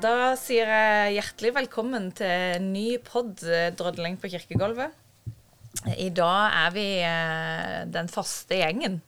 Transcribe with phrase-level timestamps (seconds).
[0.00, 4.92] Da sier jeg hjertelig velkommen til en ny pod, eh, 'Drodling på kirkegulvet'.
[5.98, 9.02] I dag er vi eh, den faste gjengen.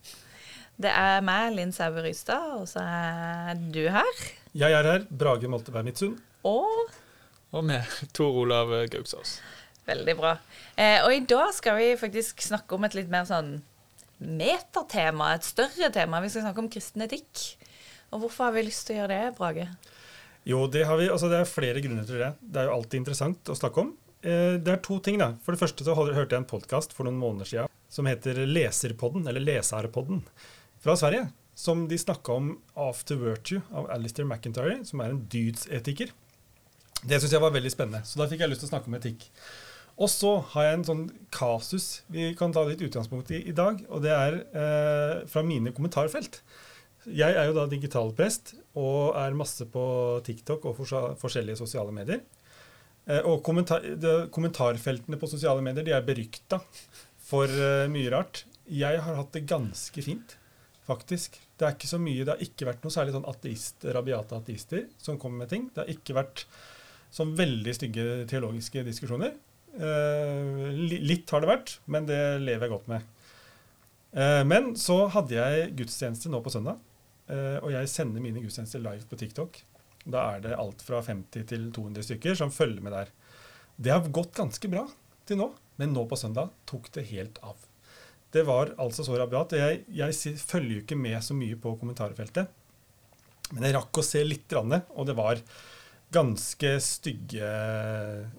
[0.77, 4.21] Det er meg, Linn Saue Rystad, og så er du her.
[4.53, 6.19] Jeg er her, Brage Molteberg Midtsund.
[6.43, 6.69] Og
[7.51, 7.81] Og med
[8.13, 9.39] Tor Olav Gauksås.
[9.87, 10.37] Veldig bra.
[10.77, 13.63] Eh, og i dag skal vi faktisk snakke om et litt mer sånn
[14.19, 16.21] metatema, et større tema.
[16.21, 17.55] Vi skal snakke om kristen etikk.
[18.11, 19.69] Og hvorfor har vi lyst til å gjøre det, Brage?
[20.45, 21.07] Jo, det vi.
[21.09, 22.33] Altså, det er flere grunner til det.
[22.41, 23.95] Det er jo alltid interessant å snakke om.
[24.21, 25.33] Eh, det er to ting, da.
[25.45, 29.25] For det første så hørte jeg en podkast for noen måneder siden som heter Leserpodden,
[29.29, 30.21] eller Leserpodden,
[30.83, 31.29] fra Sverige.
[31.55, 36.11] Som de snakka om After Virtue av Alistair McIntyre, som er en dydsetiker.
[37.05, 38.97] Det syns jeg var veldig spennende, så da fikk jeg lyst til å snakke om
[38.97, 39.23] etikk.
[39.95, 43.79] Og så har jeg en sånn kasus vi kan ta litt utgangspunkt i i dag,
[43.87, 46.41] og det er eh, fra mine kommentarfelt.
[47.05, 49.85] Jeg er jo da digitalprest og er masse på
[50.25, 50.79] TikTok og
[51.21, 52.23] forskjellige sosiale medier.
[53.05, 53.83] Eh, og kommentar,
[54.33, 56.59] kommentarfeltene på sosiale medier de er berykta
[57.25, 58.43] for eh, mye rart.
[58.65, 60.37] Jeg har hatt det ganske fint,
[60.87, 61.37] faktisk.
[61.55, 64.87] Det er ikke så mye, det har ikke vært noe særlig sånn ateist, rabiate ateister
[65.01, 65.67] som kommer med ting.
[65.73, 66.47] Det har ikke vært
[67.13, 69.35] sånn veldig stygge teologiske diskusjoner.
[69.75, 70.73] Eh,
[71.05, 73.11] litt har det vært, men det lever jeg godt med.
[74.47, 76.77] Men så hadde jeg gudstjeneste nå på søndag,
[77.33, 79.61] og jeg sender mine gudstjenester live på TikTok.
[80.05, 83.13] Da er det alt fra 50 til 200 stykker som følger med der.
[83.75, 84.85] Det har gått ganske bra
[85.25, 85.49] til nå,
[85.81, 87.57] men nå på søndag tok det helt av.
[88.35, 89.55] Det var altså så rabiat.
[89.57, 92.51] Jeg, jeg følger jo ikke med så mye på kommentarfeltet,
[93.53, 95.41] men jeg rakk å se litt, og det var
[96.15, 97.47] ganske stygge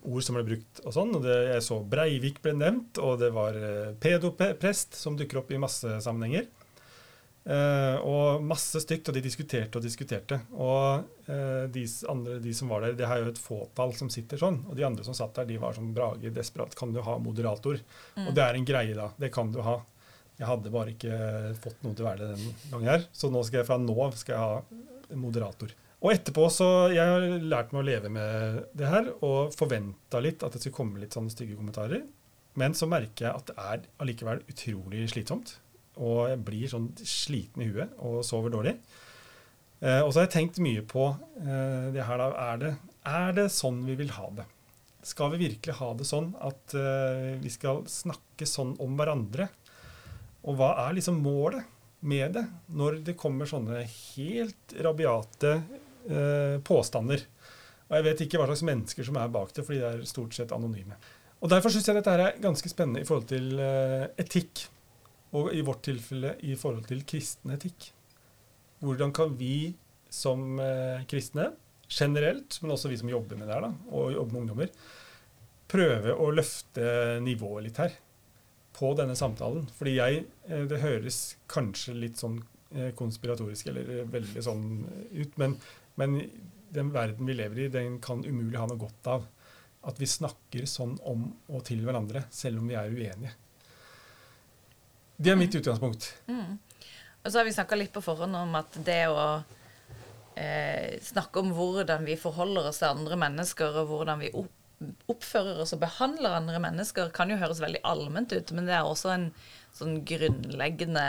[0.06, 1.14] ord som ble brukt og sånn.
[1.18, 5.52] Og det, jeg så Breivik ble nevnt, og det var eh, pedoprest som dukker opp
[5.52, 6.48] i masse sammenhenger.
[7.46, 10.40] Eh, og masse stygt, og de diskuterte og diskuterte.
[10.58, 14.40] Og uh, de, andre, de som var der, det er jo et fåtall som sitter
[14.40, 14.64] sånn.
[14.66, 16.74] Og de andre som satt der, de var som Brage desperat.
[16.78, 17.78] Kan du ha moderator?
[18.24, 19.12] Og det er en greie, da.
[19.20, 19.78] Det kan du ha.
[20.36, 21.18] Jeg hadde bare ikke
[21.62, 23.06] fått noe til å være det den gangen her.
[23.14, 25.70] Så nå skal jeg fra nå skal jeg ha moderator.
[26.04, 30.42] Og etterpå så Jeg har lært meg å leve med det her, og forventa litt
[30.44, 32.02] at det skulle komme litt sånne stygge kommentarer.
[32.56, 35.56] Men så merker jeg at det er allikevel utrolig slitsomt.
[35.96, 38.76] Og jeg blir sånn sliten i huet og sover dårlig.
[39.80, 41.08] Eh, og så har jeg tenkt mye på
[41.42, 42.28] eh, det her da.
[42.52, 42.72] Er det,
[43.08, 44.46] er det sånn vi vil ha det?
[45.06, 49.48] Skal vi virkelig ha det sånn at eh, vi skal snakke sånn om hverandre?
[50.46, 51.66] Og hva er liksom målet
[52.06, 52.44] med det,
[52.76, 57.24] når det kommer sånne helt rabiate eh, påstander?
[57.86, 60.34] Og jeg vet ikke hva slags mennesker som er bak det, fordi de er stort
[60.34, 60.98] sett anonyme.
[61.38, 64.66] Og Derfor syns jeg dette er ganske spennende i forhold til eh, etikk,
[65.36, 67.90] og i vårt tilfelle i forhold til kristen etikk.
[68.84, 69.74] Hvordan kan vi
[70.12, 71.50] som eh, kristne
[71.88, 74.72] generelt, men også vi som jobber med det her, da, og jobber med ungdommer,
[75.70, 76.90] prøve å løfte
[77.24, 77.94] nivået litt her
[78.76, 79.66] på denne samtalen.
[79.78, 81.20] Fordi jeg, eh, det høres
[81.52, 82.40] kanskje litt sånn
[82.74, 84.66] eh, konspiratorisk eller veldig sånn
[85.14, 85.56] ut, men,
[86.00, 86.20] men
[86.74, 89.26] den verden vi lever i, den kan umulig ha noe godt av
[89.86, 93.36] at vi snakker sånn om og til hverandre, selv om vi er uenige.
[95.16, 96.10] Det er mitt utgangspunkt.
[96.28, 96.58] Mm.
[97.22, 99.22] Og så har vi snakka litt på forhånd om at det å
[100.36, 104.52] eh, snakke om hvordan vi forholder oss til andre mennesker, og hvordan vi opp,
[105.10, 108.84] oppfører oss og behandler andre mennesker, kan jo høres veldig allment ut, men det er
[108.86, 109.30] også en
[109.76, 111.06] sånn grunnleggende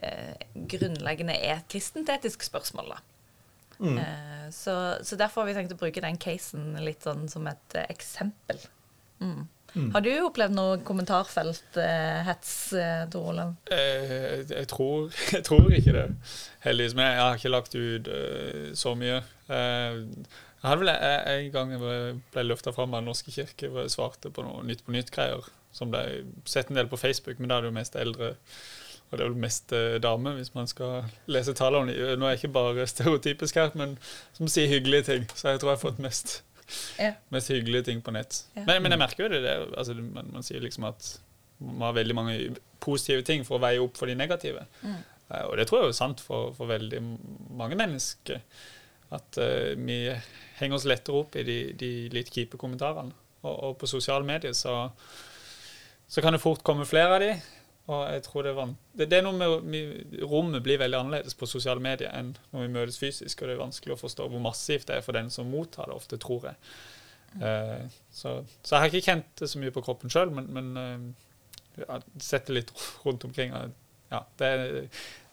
[0.00, 3.00] eh, grunnleggende et kristent etisk spørsmål, da.
[3.80, 3.96] Mm.
[3.98, 7.78] Eh, så, så derfor har vi tenkt å bruke den casen litt sånn som et
[7.78, 8.60] eh, eksempel.
[9.20, 9.46] Mm.
[9.74, 9.90] Mm.
[9.94, 13.54] Har du opplevd noe kommentarfelthets, eh, Tor Olav?
[13.70, 16.06] Eh, jeg, tror, jeg tror ikke det,
[16.66, 16.96] heldigvis.
[16.98, 19.20] Men jeg har ikke lagt ut eh, så mye.
[19.48, 20.00] Eh,
[20.60, 21.96] jeg hadde vel eh, en gang jeg ble,
[22.34, 25.48] ble løfta fram av Den norske kirke hvor jeg svarte på noe Nytt på nytt-greier.
[25.72, 26.04] Som ble
[26.50, 28.34] sett en del på Facebook, men da er det jo mest eldre.
[29.10, 31.94] Og det er vel mest eh, damer, hvis man skal lese tallene.
[32.18, 33.96] Nå er jeg ikke bare stereotypisk her, men
[34.36, 35.26] som sier hyggelige ting.
[35.34, 36.40] Så jeg tror jeg har fått mest
[37.00, 37.14] Ja.
[37.34, 38.42] mest hyggelige ting på nett.
[38.54, 38.64] Ja.
[38.66, 39.42] Men, men jeg merker jo det.
[39.46, 41.12] det altså, man, man sier liksom at
[41.60, 42.36] man har veldig mange
[42.80, 44.64] positive ting for å veie opp for de negative.
[44.80, 45.00] Mm.
[45.30, 47.02] Eh, og det tror jeg er sant for, for veldig
[47.58, 48.40] mange mennesker.
[49.10, 50.04] At uh, vi
[50.60, 53.10] henger oss lettere opp i de, de litt kjipe kommentarene.
[53.42, 54.84] Og, og på sosiale medier så,
[56.06, 57.32] så kan det fort komme flere av de.
[57.90, 59.34] Og jeg tror det, var, det, det er noe
[59.66, 63.40] med Rommet blir veldig annerledes på sosiale medier enn når vi møtes fysisk.
[63.42, 65.96] Og det er vanskelig å forstå hvor massivt det er for den som mottar det,
[65.98, 66.60] ofte, tror jeg.
[67.40, 70.70] Uh, så, så jeg har ikke kjent det så mye på kroppen sjøl, men, men
[70.78, 72.72] uh, ja, sett det litt
[73.06, 73.54] rundt omkring.
[73.54, 73.74] og
[74.10, 74.48] Ja, det,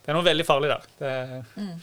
[0.05, 0.89] det er noe veldig farlig der.
[0.99, 1.13] Det,
[1.57, 1.79] Mm.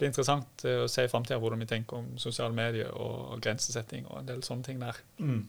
[0.00, 4.06] blir interessant eh, å se i framtida hvordan vi tenker om sosiale medier og grensesetting
[4.08, 4.96] og en del sånne ting der.
[5.18, 5.42] Mm.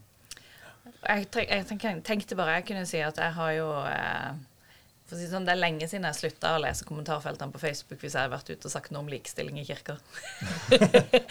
[1.08, 4.34] Jeg, tenk, jeg tenkte bare jeg kunne si at jeg har jo eh,
[5.12, 8.00] for å si sånn, Det er lenge siden jeg slutta å lese kommentarfeltene på Facebook
[8.00, 10.00] hvis jeg har vært ute og sagt noe om likestilling i kirker.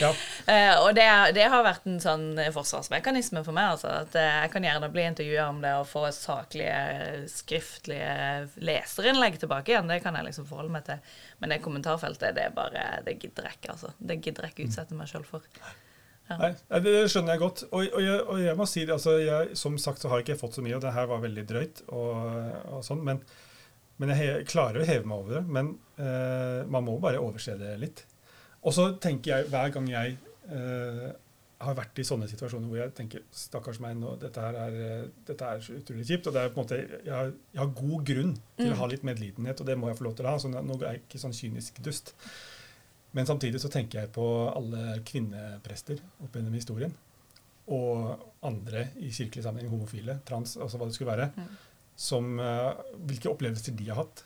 [0.00, 0.12] Ja.
[0.50, 1.04] Eh, og det,
[1.36, 3.74] det har vært en sånn forsvarsmekanisme for meg.
[3.76, 8.14] Altså, at eh, Jeg kan gjerne bli intervjua om det og få saklige, skriftlige
[8.58, 9.90] leserinnlegg tilbake igjen.
[9.90, 11.12] Det kan jeg liksom forholde meg til.
[11.38, 13.92] Men det kommentarfeltet, det er bare Det gidder jeg ikke, altså.
[13.98, 15.46] Det gidder jeg ikke utsette meg sjøl for.
[16.30, 17.62] Nei, nei, det skjønner jeg godt.
[17.70, 20.28] Og, og, jeg, og jeg må si det, altså jeg, Som sagt så har jeg
[20.28, 21.84] ikke fått så mye, og det her var veldig drøyt.
[21.90, 22.10] og,
[22.74, 23.22] og sånn, Men,
[24.00, 25.43] men jeg klarer å heve meg over det.
[25.52, 28.05] Men eh, man må bare overse det litt.
[28.64, 30.14] Og så tenker jeg hver gang jeg
[30.49, 31.11] eh,
[31.61, 35.11] har vært i sånne situasjoner hvor jeg tenker stakkars meg, nå, dette, her er, eh,
[35.29, 36.31] dette er så utrolig kjipt.
[36.31, 38.88] Og det er på en måte, jeg har, jeg har god grunn til å ha
[38.88, 40.41] litt medlidenhet, og det må jeg få lov til å ha.
[40.41, 42.14] Så nå er jeg ikke sånn kynisk dust.
[43.17, 46.97] Men samtidig så tenker jeg på alle kvinneprester opp gjennom historien.
[47.70, 48.14] Og
[48.47, 51.29] andre i kirkelig sammenheng, homofile, trans, altså hva det skulle være.
[51.37, 51.58] Mm.
[52.00, 52.81] Som, eh,
[53.11, 54.23] hvilke opplevelser de har hatt.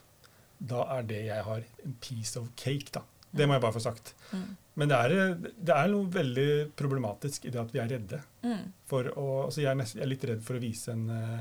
[0.63, 3.01] Da er det jeg har, en piece of cake, da.
[3.35, 4.13] Det må jeg bare få sagt.
[4.31, 4.45] Mm.
[4.79, 6.47] Men det er, det er noe veldig
[6.79, 8.21] problematisk i det at vi er redde.
[8.47, 8.61] Mm.
[8.87, 11.37] For å, altså jeg, er nest, jeg er litt redd for å vise en eh,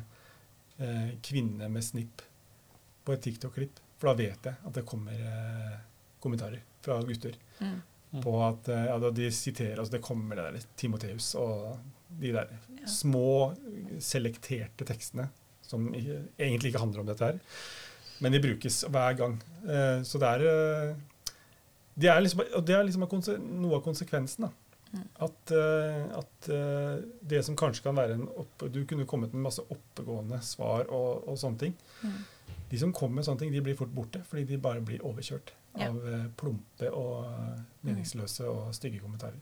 [0.83, 2.23] eh, kvinne med snipp
[3.07, 3.79] på et TikTok-klipp.
[4.01, 5.77] For da vet jeg at det kommer eh,
[6.23, 7.39] kommentarer fra gutter
[8.15, 8.23] Mm.
[8.23, 11.79] på at eh, ja, da de siterer altså Det kommer det der Timoteus og
[12.21, 12.51] de der
[12.81, 12.87] Ja.
[12.91, 13.55] små,
[14.03, 15.29] selekterte tekstene
[15.75, 17.43] som egentlig ikke handler om dette her.
[18.23, 19.37] Men de brukes hver gang.
[19.67, 21.03] Eh, så det er eh,
[21.95, 23.05] det er liksom, og det er liksom
[23.63, 24.49] noe av konsekvensen.
[24.49, 24.51] da.
[24.95, 25.07] Mm.
[25.27, 29.43] At, uh, at uh, det som kanskje kan være en opp, Du kunne kommet med
[29.43, 31.75] masse oppegående svar og, og sånne ting.
[32.03, 32.21] Mm.
[32.71, 35.55] De som kommer med sånne ting, de blir fort borte, fordi de bare blir overkjørt
[35.75, 35.89] Ja.
[35.89, 39.41] av uh, plumpe og eh, meningsløse og stygge kommentarer.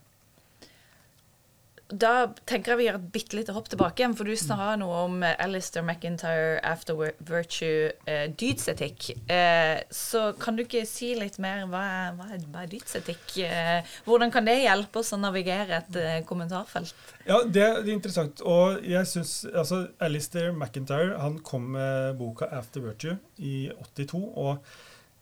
[1.93, 5.03] Da tenker jeg vi gjør et bitte lite hopp tilbake igjen, for du sa noe
[5.05, 6.97] om eh, Alistair McIntyre, After
[7.29, 9.11] Virtue, eh, dydsetikk.
[9.33, 11.67] Eh, så kan du ikke si litt mer?
[11.71, 13.27] Hva er, hva er, hva er dydsetikk?
[13.45, 16.97] Eh, hvordan kan det hjelpe oss å navigere et eh, kommentarfelt?
[17.27, 18.41] Ja, det, er interessant.
[18.49, 24.25] Og jeg synes, altså Alistair McIntyre han kom med boka 'After Virtue' i 82.
[24.33, 24.59] Og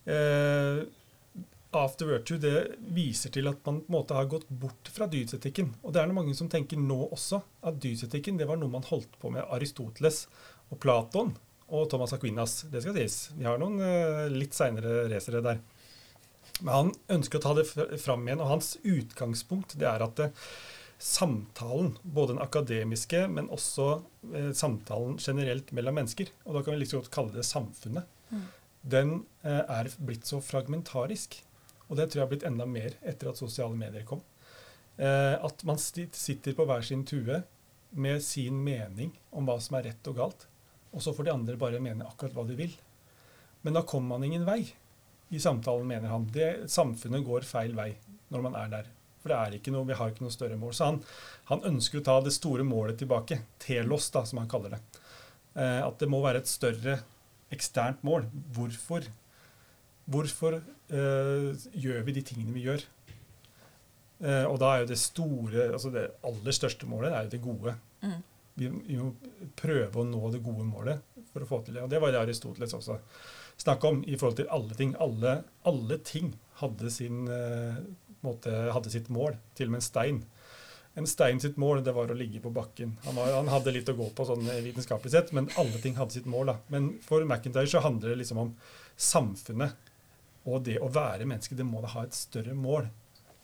[0.06, 0.86] eh,
[1.72, 5.68] After Virtue det viser til at man på en måte har gått bort fra dydsetikken.
[5.84, 8.86] Og det er det mange som tenker nå også, at dydsetikken det var noe man
[8.88, 10.24] holdt på med Aristoteles
[10.70, 11.30] og Platon
[11.70, 12.64] og Thomas Aquinas.
[12.72, 13.20] Det skal sies.
[13.38, 15.60] Vi har noen eh, litt seinere racere der.
[16.60, 16.90] Men han
[17.20, 20.30] ønsker å ta det fr- fram igjen, og hans utgangspunkt det er at det,
[21.00, 23.86] samtalen, både den akademiske, men også
[24.34, 28.16] eh, samtalen generelt mellom mennesker, og da kan vi like så godt kalle det samfunnet,
[28.30, 28.42] Mm.
[28.86, 29.08] den
[29.42, 31.40] eh, er blitt så fragmentarisk.
[31.90, 34.22] Og det tror jeg har blitt enda mer etter at sosiale medier kom.
[34.96, 37.42] Eh, at man sitter på hver sin tue
[37.90, 40.46] med sin mening om hva som er rett og galt,
[40.94, 42.76] og så får de andre bare mene akkurat hva de vil.
[43.66, 44.62] Men da kommer man ingen vei
[45.30, 46.26] i samtalen, mener han.
[46.32, 47.92] Det, samfunnet går feil vei
[48.30, 48.90] når man er der.
[49.20, 50.72] For det er noe, vi har ikke noe større mål.
[50.74, 51.00] Så han,
[51.50, 53.42] han ønsker å ta det store målet tilbake.
[53.60, 54.80] Telos, da, som han kaller det.
[55.54, 56.96] Eh, at det må være et større
[57.52, 58.26] eksternt mål.
[58.56, 59.04] Hvorfor,
[60.10, 62.84] hvorfor eh, gjør vi de tingene vi gjør?
[64.20, 67.42] Eh, og da er jo det store, altså det aller største målet er jo det
[67.44, 67.76] gode.
[68.04, 68.18] Mm.
[68.60, 69.12] Vi, vi må
[69.56, 71.00] prøve å nå det gode målet
[71.30, 71.84] for å få til det.
[71.86, 72.98] Og det var det Aristoteles også
[73.60, 74.92] snakka om i forhold til alle ting.
[75.00, 75.38] Alle,
[75.68, 77.80] alle ting hadde, sin, eh,
[78.26, 80.22] måte, hadde sitt mål, til og med en stein.
[80.98, 82.96] En stein sitt mål det var å ligge på bakken.
[83.06, 85.96] Han, var, han hadde litt å gå på sånn eh, vitenskapelig sett, men alle ting
[86.00, 86.52] hadde sitt mål.
[86.52, 86.58] da.
[86.74, 88.52] Men for McIntyre så handler det liksom om
[89.00, 89.88] samfunnet
[90.56, 91.56] og det å være menneske.
[91.58, 92.88] Det må da ha et større mål,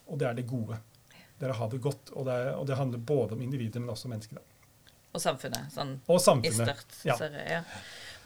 [0.06, 0.78] og det er det gode.
[1.36, 3.80] Det er å ha det godt, og det, er, og det handler både om individet,
[3.82, 4.38] men også mennesket.
[4.40, 4.92] da.
[5.16, 6.56] Og samfunnet, sånn Og i samfunnet.
[6.60, 6.98] størt.
[7.08, 7.16] Ja.
[7.16, 7.62] større, ja.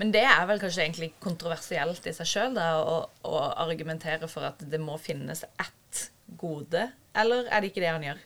[0.00, 2.96] Men det er vel kanskje egentlig kontroversielt i seg sjøl, å,
[3.28, 6.04] å argumentere for at det må finnes ett
[6.40, 8.22] gode, eller er det ikke det han gjør?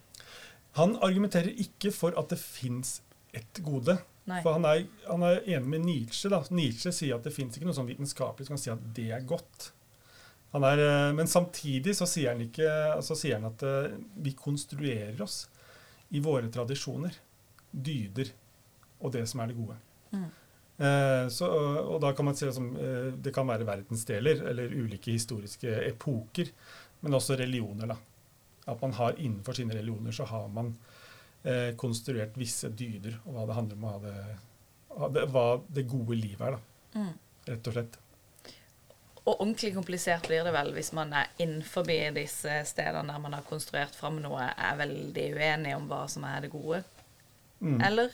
[0.79, 3.01] Han argumenterer ikke for at det fins
[3.35, 3.99] ett gode.
[4.31, 4.41] Nei.
[4.43, 6.31] For han er, han er enig med Nietzsche.
[6.33, 6.41] da.
[6.55, 9.27] Nietzsche sier at det fins ikke noe sånn vitenskapelig som kan si at det er
[9.29, 9.73] godt.
[10.55, 12.71] Han er, eh, men samtidig så sier han, ikke,
[13.03, 15.43] så sier han at eh, vi konstruerer oss
[16.15, 17.17] i våre tradisjoner,
[17.75, 18.31] dyder,
[19.03, 19.77] og det som er det gode.
[20.15, 20.29] Mm.
[20.79, 21.49] Eh, så,
[21.83, 26.51] og da kan man si liksom, eh, Det kan være verdensdeler eller ulike historiske epoker,
[27.03, 27.91] men også religioner.
[27.93, 27.97] da.
[28.71, 30.73] At man har innenfor sine religioner så har man
[31.45, 34.15] eh, konstruert visse dyder, og hva det handler om å ha det,
[34.95, 36.57] ha det, hva det gode livet er.
[36.59, 36.63] da,
[36.95, 37.13] Mm.
[37.49, 37.97] Rett og slett.
[39.25, 43.47] Og ordentlig komplisert blir det vel hvis man er innenfor disse stedene der man har
[43.49, 46.83] konstruert fram noe, er veldig uenig om hva som er det gode.
[47.65, 47.79] Mm.
[47.81, 48.11] Eller?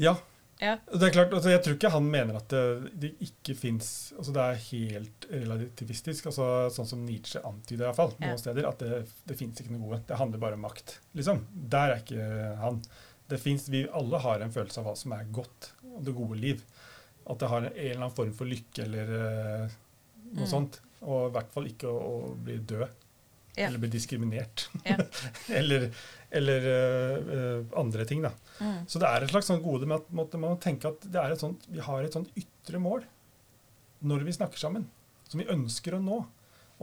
[0.00, 0.14] Ja.
[0.58, 0.72] Ja.
[0.90, 2.62] Det er klart, altså Jeg tror ikke han mener at det,
[2.98, 6.26] det ikke fins altså Det er helt relativistisk.
[6.32, 8.40] altså Sånn som Nietzsche antyder, i hvert fall, noen Ja.
[8.42, 10.00] steder, at det, det fins ikke noe gode.
[10.08, 10.96] Det handler bare om makt.
[11.14, 11.44] liksom.
[11.52, 12.80] Der er ikke han.
[13.28, 16.40] Det finnes, Vi alle har en følelse av hva som er godt, og det gode
[16.40, 16.62] liv.
[17.28, 19.76] At det har en eller annen form for lykke eller eh,
[20.32, 20.48] noe Mm.
[20.50, 20.80] sånt.
[21.00, 22.88] Og i hvert fall ikke å, å bli død.
[23.58, 23.66] Ja.
[23.68, 24.68] Eller bli diskriminert.
[24.86, 24.96] Ja.
[25.60, 25.88] eller
[26.30, 28.20] eller eh, andre ting.
[28.22, 28.30] da.
[28.60, 28.82] Mm.
[28.86, 31.32] Så det er et slags sånn gode med at måtte man tenke at det er
[31.32, 33.06] et sånt, vi har et sånt ytre mål
[34.04, 34.84] når vi snakker sammen,
[35.26, 36.18] som vi ønsker å nå.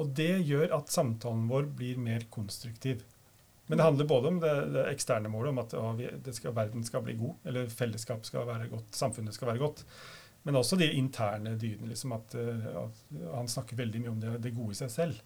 [0.02, 3.06] Og det gjør at samtalen vår blir mer konstruktiv.
[3.70, 6.52] Men det handler både om det, det eksterne målet, om at å, vi, det skal,
[6.58, 9.86] verden skal bli god, eller fellesskap skal være godt, samfunnet skal være godt.
[10.46, 11.90] Men også de interne dydene.
[11.92, 15.22] Liksom at, eh, at Han snakker veldig mye om det, det gode i seg selv.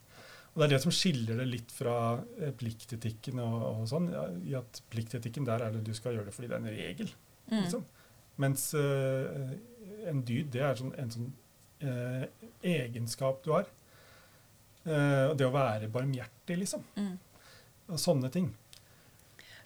[0.53, 1.95] Og Det er det som skiller det litt fra
[2.39, 4.09] eh, pliktetikken og, og sånn.
[4.47, 7.11] I at pliktetikken der er det du skal gjøre det fordi det er en regel.
[7.49, 7.59] Mm.
[7.63, 7.83] Liksom.
[8.39, 9.51] Mens uh,
[10.07, 11.25] en dyd, det er sånn, en sånn
[11.83, 12.21] uh,
[12.63, 13.67] egenskap du har.
[14.85, 16.85] Uh, det å være barmhjertig, liksom.
[16.95, 17.17] Mm.
[17.89, 18.47] Og sånne ting.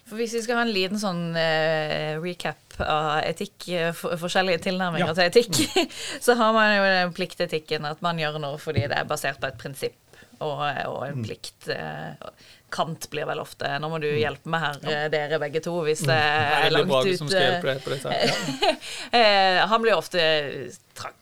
[0.04, 4.60] For Hvis vi skal ha en liten sånn uh, recap av etikk, eh, for, forskjellige
[4.66, 5.14] tilnærminger Ja.
[5.16, 5.88] til etikk,
[6.26, 9.48] så har man jo den pliktetikken at man gjør noe fordi det er basert på
[9.48, 10.00] et prinsipp
[10.42, 11.24] og, og en Mm.
[11.24, 11.68] plikt.
[11.70, 12.30] Uh,
[12.74, 15.02] Kant blir vel ofte Nå må du hjelpe meg her, ja.
[15.12, 17.30] dere begge to, hvis det er langt ut.
[17.30, 18.72] deg på dette.
[19.70, 20.20] han blir ofte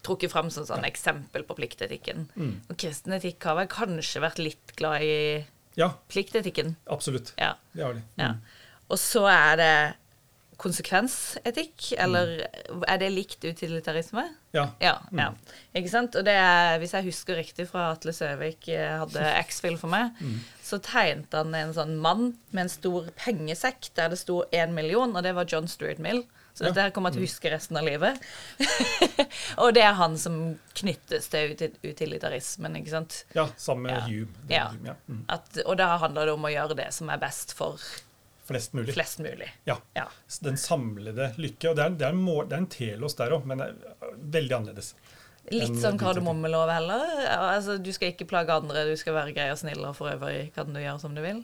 [0.01, 2.25] trukket fram som sånn eksempel på pliktetikken.
[2.35, 2.55] Mm.
[2.69, 5.13] Og kristen etikk har vel kanskje vært litt glad i
[5.77, 6.75] Ja, pliktetikken.
[6.89, 7.33] absolutt.
[7.37, 7.53] Ja.
[7.73, 8.03] Det har de.
[8.17, 8.33] ja.
[8.33, 8.41] Mm.
[8.93, 9.73] Og så er det
[10.63, 12.35] konsekvensetikk, eller
[12.87, 14.23] er det likt utilitarisme?
[14.55, 14.67] Ja.
[14.79, 14.93] Ja.
[15.17, 15.31] ja.
[15.75, 16.15] Ikke sant?
[16.19, 20.13] Og det er, hvis jeg husker riktig fra Atle Søvik eh, hadde X-Fill for meg,
[20.63, 25.15] så tegnet han en sånn mann med en stor pengesekk der det sto én million,
[25.15, 26.23] og det var John Stuart Mill.
[26.53, 28.19] Så dette her kommer jeg til å huske resten av livet.
[29.63, 30.35] og det er han som
[30.77, 33.23] knyttes til utilitarismen, ikke sant.
[33.33, 34.03] ja, sammen med Ja.
[34.05, 34.47] Hume.
[34.53, 34.65] Ja.
[34.75, 34.93] Hume.
[35.09, 35.23] Mm.
[35.33, 37.81] At, og da handler det om å gjøre det som er best for
[38.43, 38.93] Flest mulig.
[38.93, 39.47] flest mulig.
[39.63, 39.77] Ja.
[39.95, 40.09] Ja.
[40.43, 41.69] Den samlede lykke.
[41.69, 43.69] Og det er, det er, en, mål, det er en telos der òg, men det
[43.69, 44.93] er veldig annerledes.
[45.51, 47.05] Litt sånn kardemommelov heller.
[47.35, 50.49] Altså, du skal ikke plage andre, du skal være grei og snill, og for øvrig
[50.55, 51.41] kan du gjøre som du vil.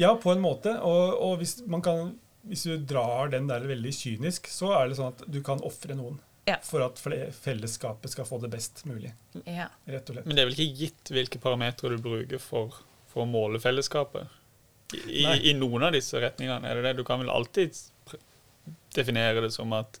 [0.00, 0.76] Ja, på en måte.
[0.84, 2.14] Og, og hvis, man kan,
[2.48, 5.96] hvis du drar den der veldig kynisk, så er det sånn at du kan ofre
[5.96, 6.20] noen.
[6.48, 6.58] Ja.
[6.60, 9.14] For at fellesskapet skal få det best mulig.
[9.48, 9.70] Ja.
[9.88, 10.26] Rett og slett.
[10.28, 12.82] Men det er vel ikke gitt hvilke parametere du bruker for,
[13.12, 14.28] for å måle fellesskapet?
[15.08, 16.96] I, i, noen av disse retningene er det det.
[17.00, 17.74] Du kan vel alltid
[18.94, 19.98] definere det som at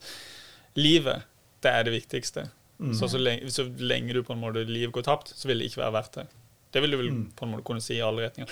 [0.78, 1.24] livet,
[1.64, 2.46] det er det viktigste.
[2.78, 2.92] Mm.
[2.98, 5.70] Så, så, lenge, så lenge du på en måte liv går tapt, så vil det
[5.70, 6.26] ikke være verdt det.
[6.74, 7.26] Det vil du vel Mm.
[7.38, 8.50] på en måte kunne si i alle retninger.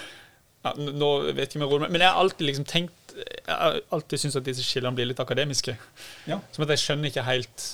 [0.62, 3.50] Ja, nå vet ikke om jeg roer meg, men jeg har alltid liksom tenkt Jeg
[3.50, 5.74] har alltid syntes at disse skillene blir litt akademiske.
[6.30, 6.38] Ja.
[6.54, 7.64] Som at jeg skjønner ikke helt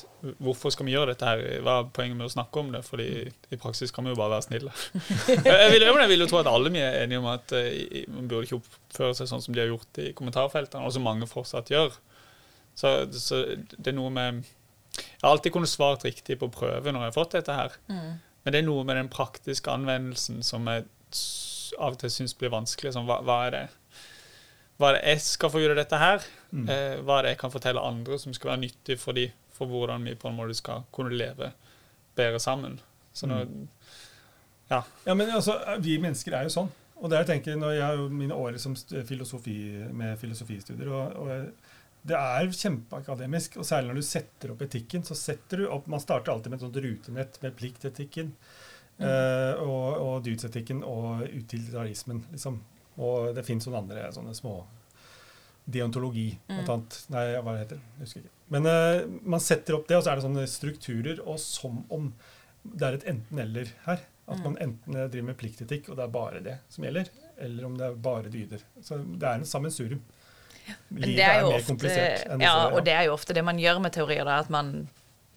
[0.43, 1.43] hvorfor skal vi gjøre dette her.
[1.63, 2.81] Hva er poenget med å snakke om det?
[2.87, 4.73] Fordi i praksis kan vi jo bare være snille.
[5.31, 8.31] jeg, vil, jeg vil jo tro at alle vi er enige om at eh, man
[8.31, 11.71] burde ikke oppføre seg sånn som de har gjort i kommentarfeltene, og som mange fortsatt
[11.71, 11.95] gjør.
[12.79, 13.43] Så, så
[13.75, 14.43] det er noe med
[14.99, 17.79] Jeg har alltid kunnet svart riktig på prøve når jeg har fått dette her.
[17.91, 18.19] Mm.
[18.43, 20.87] Men det er noe med den praktiske anvendelsen som er
[21.77, 22.95] av og til syns blir vanskelig.
[22.95, 23.65] Sånn, hva, hva, er det?
[24.79, 26.27] hva er det jeg skal få ut av dette her?
[26.53, 26.67] Mm.
[26.71, 29.71] Eh, hva er det jeg kan fortelle andre som skal være nyttig for de, for
[29.71, 31.53] hvordan vi på en måte skal kunne leve
[32.19, 32.79] bedre sammen?
[33.13, 33.43] Så nå,
[34.69, 36.71] Ja, men altså, Vi mennesker er jo sånn.
[36.99, 38.75] Og det er, jeg tenker, når jeg har jo mine år som
[39.07, 39.59] filosofi,
[39.95, 41.77] med filosofistudier og, og
[42.09, 45.05] Det er kjempeakademisk, og særlig når du setter opp etikken.
[45.05, 48.35] så setter du opp, Man starter alltid med et sånt rutenett med pliktetikken
[49.01, 52.25] eh, og, og dydsetikken og utilitarismen.
[52.33, 52.61] liksom.
[52.99, 54.61] Og det fins noen andre sånne små
[55.69, 56.95] Deontologi, blant annet.
[57.13, 57.89] Nei, hva det heter det?
[58.01, 58.31] Husker ikke.
[58.55, 62.07] Men eh, man setter opp det, og så er det sånne strukturer, og som om
[62.65, 64.07] det er et enten-eller her.
[64.29, 67.09] At man enten driver med pliktetikk, og det er bare det som gjelder,
[67.41, 68.65] eller om det er bare dyder.
[68.85, 70.03] Så det er en sammensurium.
[70.93, 73.37] Men Livet er, er mer ofte, komplisert enn ja, disse- og det er jo ofte
[73.37, 74.73] det man gjør med teorier, da, at man,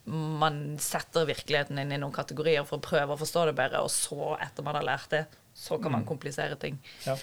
[0.05, 3.91] man setter virkeligheten inn i noen kategorier for å prøve å forstå det bedre, og
[3.93, 6.77] så, etter man har lært det, så kan man komplisere ting.
[7.05, 7.17] Ja.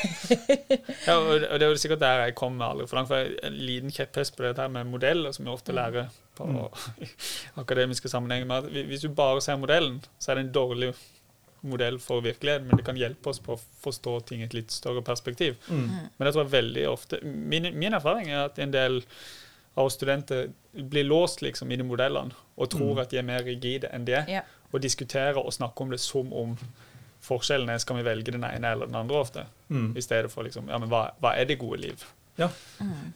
[1.06, 3.10] ja, og det er jo sikkert der jeg kommer aldri for langt.
[3.10, 6.46] For en liten kjepphest på dette her med modeller, som vi ofte lærer på
[7.62, 8.46] akademiske sammenhenger.
[8.46, 10.92] med at Hvis du bare ser modellen, så er det en dårlig
[11.60, 14.72] modell for virkeligheten, men det kan hjelpe oss på å forstå ting i et litt
[14.72, 15.58] større perspektiv.
[15.68, 15.90] Mm.
[16.16, 19.02] Men jeg tror veldig ofte min, min erfaring er at en del
[19.76, 23.00] av oss studenter blir låst liksom i de modellene og tror Mm.
[23.02, 24.42] at de er mer rigide enn de er, Ja.
[24.72, 26.56] og diskuterer og snakker om det som om
[27.22, 29.96] forskjellen er skal vi velge den ene eller den andre ofte, Mm.
[29.96, 32.04] i stedet for liksom, ja, men hva, hva er det gode liv?
[32.38, 32.48] Ja.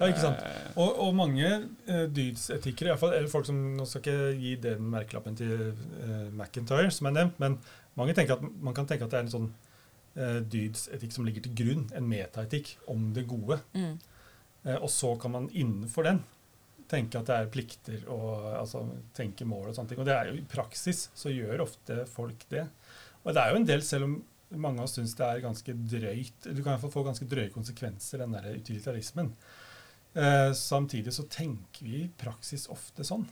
[0.01, 0.37] ja, ikke sant.
[0.43, 4.41] Eh, Og, og mange uh, dydsetikere, i hvert fall, eller folk som Nå skal ikke
[4.41, 7.59] gi den merkelappen til uh, McIntyre, som er nevnt, men
[7.97, 9.53] mange tenker at, man kan tenke at det er en sånn
[10.19, 13.61] uh, dydsetikk som ligger til grunn, en metaetikk om det gode.
[13.75, 13.99] Mm.
[14.67, 16.23] Uh, og så kan man innenfor den
[16.91, 18.85] tenke at det er plikter og altså,
[19.17, 20.01] tenke mål og sånne ting.
[20.03, 22.67] Og det er jo i praksis så gjør ofte folk det.
[23.25, 24.17] Og det er jo en del, selv om
[24.65, 27.27] mange av oss syns det er ganske drøyt Du kan i hvert fall få ganske
[27.31, 29.33] drøye konsekvenser, den der utilitarismen.
[30.15, 33.25] Eh, samtidig så tenker vi i praksis ofte sånn.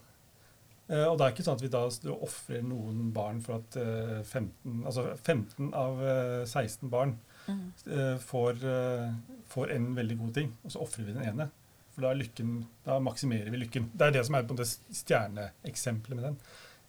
[0.89, 1.85] Eh, og det er ikke sånn at vi da
[2.17, 7.73] ofrer noen barn for at eh, 15, altså 15 av eh, 16 barn Mm.
[7.91, 9.15] eh, får, eh,
[9.51, 11.49] får en veldig god ting, og så ofrer vi den ene.
[12.03, 12.55] For da, lykken,
[12.85, 13.85] da maksimerer vi lykken.
[13.95, 14.67] Det er det som er på en måte
[14.99, 16.39] stjerneeksempelet med den.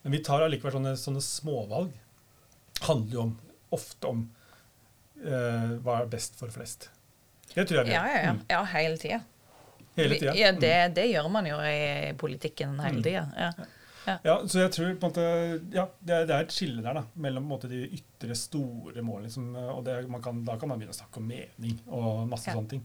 [0.03, 1.91] Men vi tar allikevel sånne, sånne småvalg.
[2.83, 3.35] handler jo om,
[3.77, 4.23] ofte om
[5.23, 6.89] eh, hva er best for flest.
[7.53, 8.33] Det tror jeg vi Ja, ja, ja.
[8.33, 8.41] Mm.
[8.49, 9.21] ja hele tida.
[9.95, 10.33] Hele tida.
[10.35, 13.03] Ja, det, det gjør man jo i politikken hele Mm.
[13.05, 13.23] tida.
[13.37, 13.51] Ja.
[14.25, 15.25] Ja, så jeg tror på en måte,
[15.71, 19.29] ja, det, er, det er et skille der da, mellom måte, de ytre, store målene.
[19.29, 19.45] Liksom,
[19.77, 22.57] og det, man kan, da kan man begynne å snakke om mening og masse Ja.
[22.57, 22.83] sånne ting.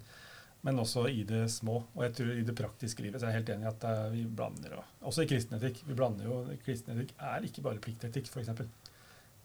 [0.66, 1.76] Men også i det små.
[1.94, 4.06] Og jeg tror i det praktiske livet så er jeg helt enig i at eh,
[4.14, 5.84] vi blander og, Også i kristen etikk.
[5.86, 8.50] Vi blander jo, Kristen etikk er ikke bare pliktetikk, f.eks.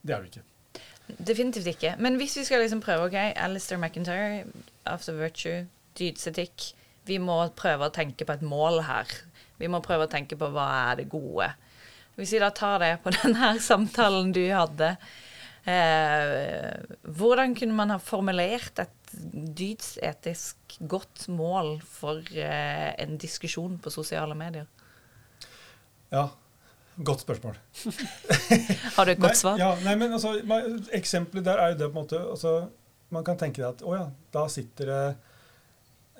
[0.03, 0.45] Det er det ikke.
[1.27, 1.95] Definitivt ikke.
[2.01, 4.45] Men hvis vi skal liksom prøve, OK, Alistair McIntyre,
[4.85, 5.67] After Virtue,
[5.99, 6.73] dydsetikk
[7.05, 9.09] Vi må prøve å tenke på et mål her.
[9.59, 11.49] Vi må prøve å tenke på hva er det gode.
[12.15, 14.93] Hvis vi da tar det på denne samtalen du hadde
[15.67, 16.71] eh,
[17.03, 19.02] Hvordan kunne man ha formulert et
[19.57, 24.67] dydsetisk godt mål for eh, en diskusjon på sosiale medier?
[26.13, 26.27] Ja,
[26.97, 27.57] godt spørsmål.
[28.95, 29.57] Har du et godt svar?
[29.57, 30.35] Nei, ja, nei, men altså,
[30.93, 32.55] Eksempelet der er jo det på en måte altså,
[33.13, 34.03] Man kan tenke at å ja,
[34.33, 34.99] da sitter det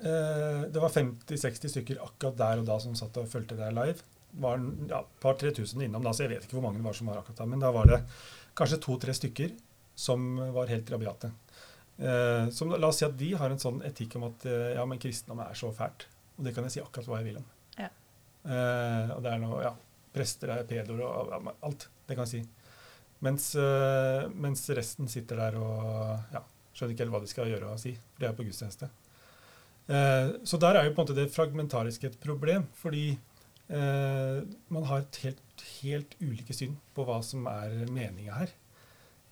[0.02, 4.02] eh, Det var 50-60 stykker akkurat der og da som satt og fulgte deg live.
[4.42, 6.98] Var et ja, par-tre tusen innom, da, så jeg vet ikke hvor mange det var
[6.98, 7.50] som var akkurat da.
[7.50, 8.02] Men da var det
[8.58, 9.54] kanskje to-tre stykker
[9.94, 11.30] som var helt rabiate.
[11.98, 14.84] Eh, som, la oss si at de har en sånn etikk om at eh, ja,
[14.88, 16.08] men kristendom er så fælt.
[16.38, 17.46] Og det kan jeg si akkurat hva jeg vil om.
[17.78, 17.90] Ja.
[18.44, 19.74] Eh, og det er noe, ja,
[20.14, 21.88] prester er pedoer og ja, alt.
[22.04, 22.64] Det kan jeg si.
[23.24, 26.42] Mens, eh, mens resten sitter der og ja,
[26.74, 27.94] skjønner ikke helt hva de skal gjøre og si.
[28.12, 28.90] For det er på gudstjeneste.
[29.86, 32.66] Eh, så der er jo på en måte det fragmentariske et problem.
[32.80, 34.42] Fordi eh,
[34.74, 38.54] man har et helt, helt ulike syn på hva som er meninga her.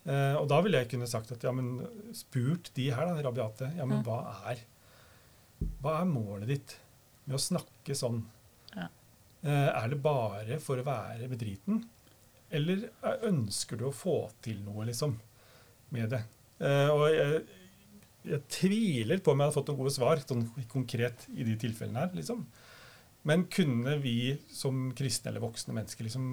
[0.05, 1.77] Eh, og da ville jeg kunne sagt at ja, men
[2.17, 4.65] spurt de her, da, rabiate, ja, men hva er
[5.83, 6.73] hva er målet ditt
[7.29, 8.17] med å snakke sånn?
[8.75, 8.88] Ja.
[9.47, 11.85] Eh, er det bare for å være bedriten?
[12.51, 15.15] Eller er- ønsker du å få til noe, liksom,
[15.95, 16.25] med det?
[16.59, 17.45] Eh, og jeg,
[18.27, 20.43] jeg tviler på om jeg hadde fått noen gode svar sånn
[20.75, 22.43] konkret i de tilfellene her, liksom.
[23.31, 24.17] Men kunne vi
[24.51, 26.27] som kristne eller voksne mennesker liksom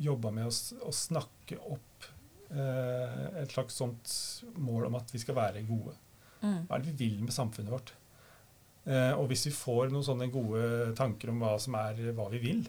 [0.00, 0.54] jobba med å,
[0.88, 2.08] å snakke opp
[2.48, 2.89] eh,
[3.50, 4.14] et slags sånt
[4.62, 5.96] mål om at vi skal være gode?
[6.40, 6.66] Mm.
[6.68, 7.94] Hva er det vi vil med samfunnet vårt?
[8.88, 12.40] Eh, og hvis vi får noen sånne gode tanker om hva som er hva vi
[12.40, 12.62] vil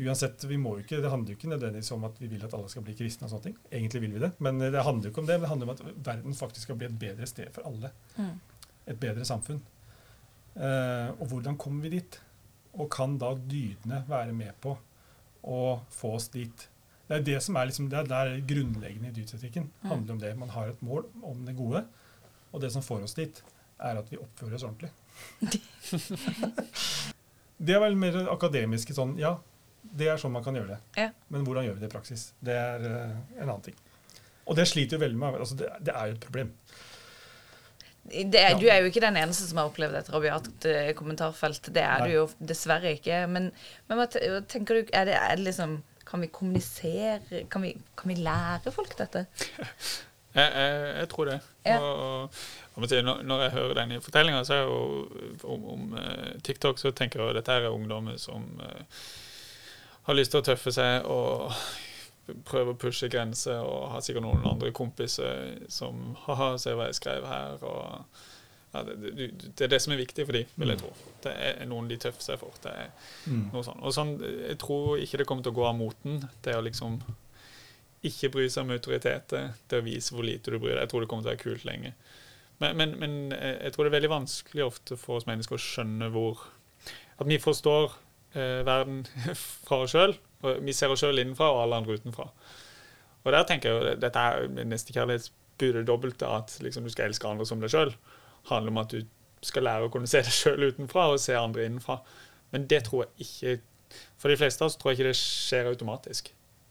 [0.00, 2.54] Uansett, vi må jo ikke, Det handler jo ikke nødvendigvis om at vi vil at
[2.56, 3.26] alle skal bli kristne.
[3.26, 3.56] og sånne ting.
[3.68, 5.40] Egentlig vil vi det, men det handler jo ikke om det.
[5.42, 7.90] Det handler om at verden faktisk skal bli et bedre sted for alle.
[8.16, 8.38] Mm.
[8.86, 9.60] Et bedre samfunn.
[10.56, 12.20] Eh, og hvordan kommer vi dit?
[12.72, 14.76] Og kan da dydene være med på
[15.44, 16.68] å få oss dit?
[17.10, 19.64] Det er det som er liksom, det er der grunnleggende i dydsetikken.
[19.82, 19.88] Mm.
[19.90, 20.28] handler om det.
[20.38, 21.82] Man har et mål om det gode,
[22.52, 23.40] og det som får oss dit,
[23.80, 24.92] er at vi oppfører oss ordentlig.
[27.66, 29.34] det er vel mer akademiske sånn Ja,
[29.82, 30.78] det er sånn man kan gjøre det.
[31.02, 31.08] Ja.
[31.34, 32.28] Men hvordan gjør vi det i praksis?
[32.38, 33.82] Det er uh, en annen ting.
[34.46, 35.42] Og det sliter jo veldig med.
[35.42, 36.54] altså Det, det er jo et problem.
[38.06, 38.54] Det er.
[38.54, 41.74] Du er jo ikke den eneste som har opplevd et rabiat eh, kommentarfelt.
[41.74, 42.08] Det er Nei.
[42.08, 43.24] du jo dessverre ikke.
[43.30, 43.50] Men,
[43.90, 44.06] men
[44.50, 48.72] tenker du er det, er det liksom Kan vi kommunisere kan vi, kan vi lære
[48.74, 49.26] folk dette?
[50.30, 51.40] Jeg, jeg, jeg tror det.
[51.66, 51.78] Ja.
[51.82, 52.22] Og,
[52.74, 54.42] og, når, når jeg hører denne fortellinga
[55.42, 59.00] om, om eh, TikTok, så tenker jeg at dette er ungdommer som eh,
[60.06, 61.50] har lyst til å tøffe seg og
[62.46, 67.00] prøve å pushe grenser, og har sikkert noen andre kompiser som Haha, se hva jeg
[67.00, 67.58] skrev her.
[67.66, 68.04] og
[68.74, 69.28] ja, det, det,
[69.58, 70.82] det er det som er viktig for dem, vil jeg Mm.
[70.84, 70.92] tro.
[71.24, 72.52] Det er noen de tøffer seg for.
[72.62, 72.90] Det er
[73.26, 73.50] Mm.
[73.52, 73.82] noe sånt.
[73.82, 76.28] Og sånn, jeg tror ikke det kommer til å gå av moten.
[76.42, 77.00] Det å liksom
[78.04, 80.84] ikke bry seg om autoriteter, det å vise hvor lite du bryr deg.
[80.86, 81.92] Jeg tror det kommer til å være kult lenge.
[82.60, 85.60] Men, men, men eh, jeg tror det er veldig vanskelig ofte for oss mennesker å
[85.64, 86.46] skjønne hvor
[87.20, 87.92] At vi forstår
[88.34, 89.02] eh, verden
[89.66, 90.14] fra oss sjøl.
[90.64, 92.30] Vi ser oss sjøl innenfra og alle andre utenfra.
[93.26, 97.44] Og der tenker jeg jo, dette er nestekjærlighetsbudet dobbelte, at liksom du skal elske andre
[97.44, 97.92] som deg sjøl,
[98.48, 99.00] handler om at du
[99.44, 102.00] skal lære å kunne se deg sjøl utenfra og se andre innenfra.
[102.50, 103.58] Men det tror jeg ikke
[104.20, 106.28] For de fleste av oss tror jeg ikke det skjer automatisk.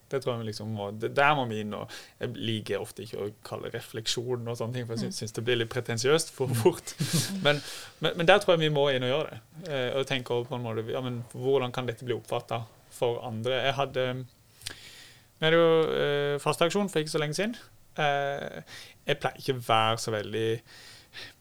[0.09, 1.73] Det tror jeg liksom må, det, Der må vi inn.
[1.73, 5.43] og Jeg liker ofte ikke å kalle refleksjon og sånne ting, for jeg syns det
[5.45, 6.95] blir litt pretensiøst for fort.
[7.45, 7.61] Men,
[7.99, 9.39] men, men, der tror jeg vi må inn og gjøre det.
[9.69, 12.63] Eh, og tenke over på en måte, ja, men Hvordan kan dette bli oppfatta
[12.95, 13.59] for andre?
[13.67, 14.05] Jeg hadde
[15.39, 17.57] Vi hadde jo eh, fasteaksjon for ikke så lenge siden.
[17.99, 18.61] Eh,
[19.09, 20.47] jeg pleier ikke å være så veldig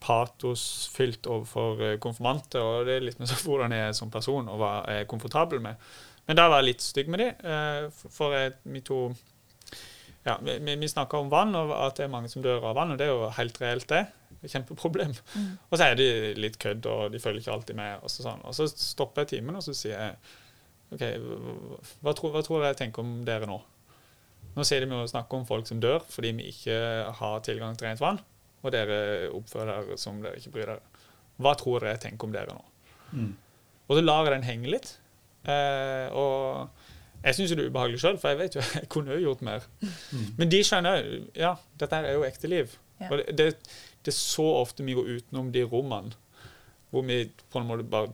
[0.02, 2.62] patosfylt overfor eh, konfirmanter.
[2.62, 5.62] og Det er litt med hvordan jeg er som person og hva jeg er komfortabel
[5.64, 5.90] med.
[6.28, 7.44] Men da var jeg litt stygg med dem.
[7.52, 9.02] Eh, for vi to
[10.26, 12.92] ja, Vi, vi snakka om vann, og at det er mange som dør av vann.
[12.92, 14.04] Og det er jo helt reelt, det.
[14.44, 15.14] Kjempeproblem.
[15.35, 15.46] Mm.
[15.70, 18.02] Og så er de litt kødd, og de følger ikke alltid med.
[18.02, 18.44] Og så, sånn.
[18.44, 20.37] og så stopper jeg timen, og så sier jeg
[20.88, 21.02] OK,
[22.04, 23.59] hva tror, hva tror jeg tenker om dere nå?
[24.57, 26.78] Nå sier de jo å snakke om folk som dør fordi vi ikke
[27.18, 28.20] har tilgang til rent vann
[28.62, 29.00] og dere
[29.36, 31.04] oppfører dere som dere ikke bryr dere.
[31.38, 32.64] Hva tror dere jeg tenker om dere nå?
[33.12, 33.32] Mm.
[33.88, 34.92] Og så lar jeg den henge litt.
[35.48, 36.68] Eh, og
[37.22, 39.66] jeg syns det er ubehagelig sjøl, for jeg vet jo jeg kunne jo gjort mer.
[39.80, 40.28] Mm.
[40.40, 42.74] Men de skjønner jo ja, dette er jo ekte liv.
[42.98, 43.10] Ja.
[43.10, 43.50] Og det, det,
[44.02, 46.16] det, er så ofte vi går utenom de rommene
[46.88, 48.08] hvor vi på en måte bare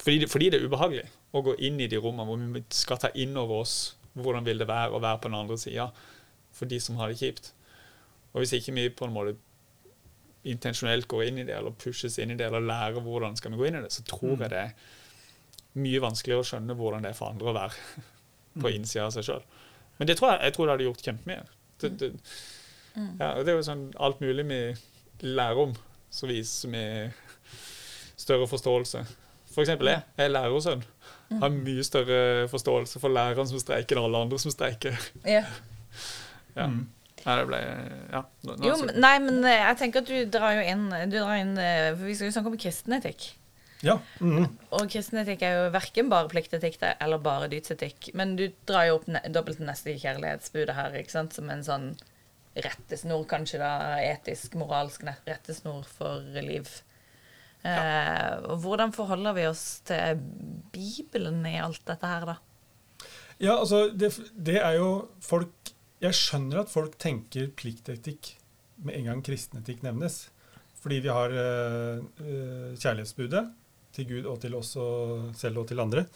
[0.00, 3.00] fordi det, fordi det er ubehagelig å gå inn i de rommene hvor vi skal
[3.00, 3.74] ta inn over oss
[4.12, 5.86] hvordan vil det være å være på den andre sida
[6.54, 7.52] for de som har det kjipt.
[8.32, 9.36] Og hvis ikke vi på en måte
[10.48, 13.60] intensjonelt går inn i det, eller pushes inn i det, eller lærer hvordan skal vi
[13.60, 14.44] gå inn i det, så tror mm.
[14.44, 18.04] jeg det er mye vanskeligere å skjønne hvordan det er for andre å være
[18.60, 18.72] på mm.
[18.74, 19.44] innsida av seg sjøl.
[19.98, 21.42] Men det tror jeg, jeg tror det hadde gjort kjempemye.
[21.80, 22.12] Det, det,
[22.96, 23.12] mm.
[23.20, 24.60] ja, det er jo sånn alt mulig vi
[25.28, 25.74] lærer om,
[26.10, 26.84] så viser vi
[28.20, 29.04] større forståelse.
[29.50, 30.06] For eksempel jeg.
[30.16, 30.82] Jeg er lærersønn.
[31.40, 34.96] Har mye større forståelse for læreren som streiker, enn alle andre som streiker.
[35.26, 35.44] Ja.
[36.58, 36.66] ja.
[37.24, 37.60] Ble
[38.10, 38.24] Ja.
[38.46, 41.36] Nå, jo, men, nei, men eh, jeg tenker at du drar jo inn, du drar
[41.40, 43.28] inn eh, For vi skal jo snakke om kristenetikk.
[43.84, 43.96] Ja.
[44.20, 44.46] Mm.
[44.76, 48.10] Og kristenetikk er jo verken bare pliktetikk eller bare dydsetikk.
[48.18, 51.88] Men du drar jo opp ne dobbelt neste kjærlighetsbudet her, ikke sant, som en sånn
[52.60, 56.68] rettesnor, kanskje da, etisk, moralsk rettesnor for liv.
[57.62, 57.76] Ja.
[57.76, 60.20] Eh, hvordan forholder vi oss til
[60.72, 62.38] Bibelen i alt dette her, da?
[63.40, 64.90] Ja, altså, det, det er jo
[65.24, 65.59] folk
[66.00, 68.34] jeg skjønner at folk tenker pliktetikk
[68.86, 70.28] med en gang kristenetikk nevnes.
[70.80, 72.00] Fordi vi har uh,
[72.80, 73.42] kjærlighetsbudet
[73.96, 76.06] til Gud og til oss og selv og til andre.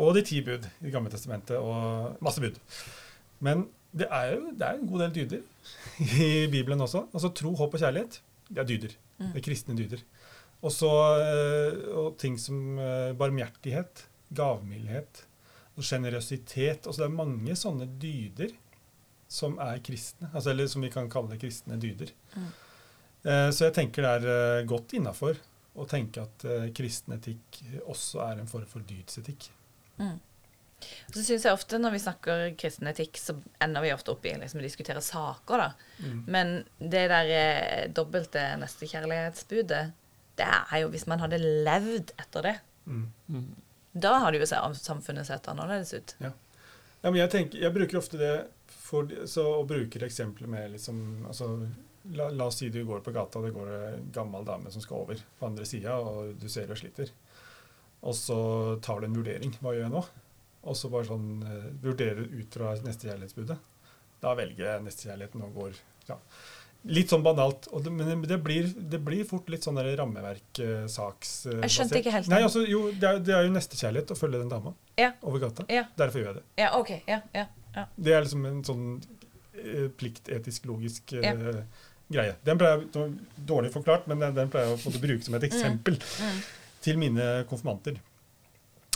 [0.00, 2.56] Og de ti bud i Det Gamle testamentet og masse bud.
[3.44, 5.44] Men det er jo det er en god del dyder
[6.24, 7.04] i Bibelen også.
[7.12, 8.94] Altså Tro, håp og kjærlighet, det er dyder.
[9.18, 9.32] Mm.
[9.34, 10.04] Det er kristne dyder.
[10.64, 12.80] Også, uh, og ting som
[13.18, 15.26] barmhjertighet, gavmildhet
[15.78, 16.86] sjenerøsitet.
[16.86, 18.50] Altså det er mange sånne dyder
[19.28, 22.14] som er kristne, altså, eller som vi kan kalle kristne dyder.
[22.34, 22.48] Mm.
[23.28, 25.36] Eh, så jeg tenker det er eh, godt innafor
[25.78, 29.50] å tenke at eh, kristen etikk også er en form for dydsetikk.
[29.98, 30.16] Mm.
[31.10, 34.34] Så synes jeg ofte Når vi snakker kristen etikk, så ender vi ofte opp i
[34.38, 35.64] liksom, å diskutere saker.
[35.64, 35.70] da.
[35.98, 36.18] Mm.
[36.26, 39.84] Men det der eh, dobbelte nestekjærlighetsbudet,
[40.38, 42.58] det er jo hvis man hadde levd etter det.
[42.86, 43.08] Mm.
[43.28, 43.48] mm.
[43.98, 46.14] Da hadde jo samfunnet sett annerledes ut.
[46.22, 46.30] Ja.
[47.02, 48.34] ja men jeg, tenker, jeg bruker ofte det
[48.88, 51.50] for, så, å bruke eksempler med liksom altså,
[52.14, 54.84] la, la, oss si du går på gata, og det går en gammel dame som
[54.84, 57.12] skal over på andre sida, og du ser hun sliter.
[58.06, 58.38] Og så
[58.84, 59.56] tar du en vurdering.
[59.60, 60.04] Hva gjør jeg nå?
[60.68, 63.58] Og så bare sånn uh, vurderer ut fra nestekjærlighetsbudet.
[64.22, 65.76] Da velger jeg nestekjærligheten og går
[66.08, 66.16] ja.
[66.88, 67.66] Litt sånn banalt.
[67.82, 71.32] Det, men det blir, det blir, fort litt sånn rammeverk-saks...
[71.50, 72.30] Uh, jeg skjønte ikke helt.
[72.30, 75.12] Nei, altså, jo, det er, det er jo nestekjærlighet å følge den dama ja.
[75.26, 75.66] over gata.
[75.72, 75.88] Ja.
[75.98, 76.46] Derfor gjør jeg det.
[76.62, 77.48] Ja, ok, ja, ja.
[77.74, 77.86] Ja.
[77.96, 78.86] Det er liksom en sånn
[79.54, 81.64] eh, pliktetisk, logisk uh, ja.
[82.08, 82.36] greie.
[82.46, 83.16] Den pleier jeg,
[83.48, 85.50] Dårlig forklart, men den, den pleier jeg å bruke som et mm.
[85.50, 85.98] eksempel.
[85.98, 86.38] Mm.
[86.84, 87.98] til mine konfirmanter.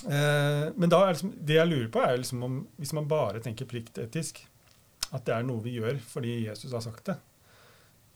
[0.02, 3.42] Uh, men da er liksom, det jeg lurer på, er liksom om hvis man bare
[3.42, 4.42] tenker pliktetisk,
[5.12, 7.18] at det er noe vi gjør fordi Jesus har sagt det.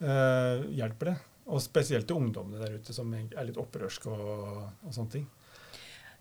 [0.00, 1.16] Uh, hjelper det?
[1.46, 5.26] Og spesielt til ungdommene der ute som er litt opprørske og, og sånne ting.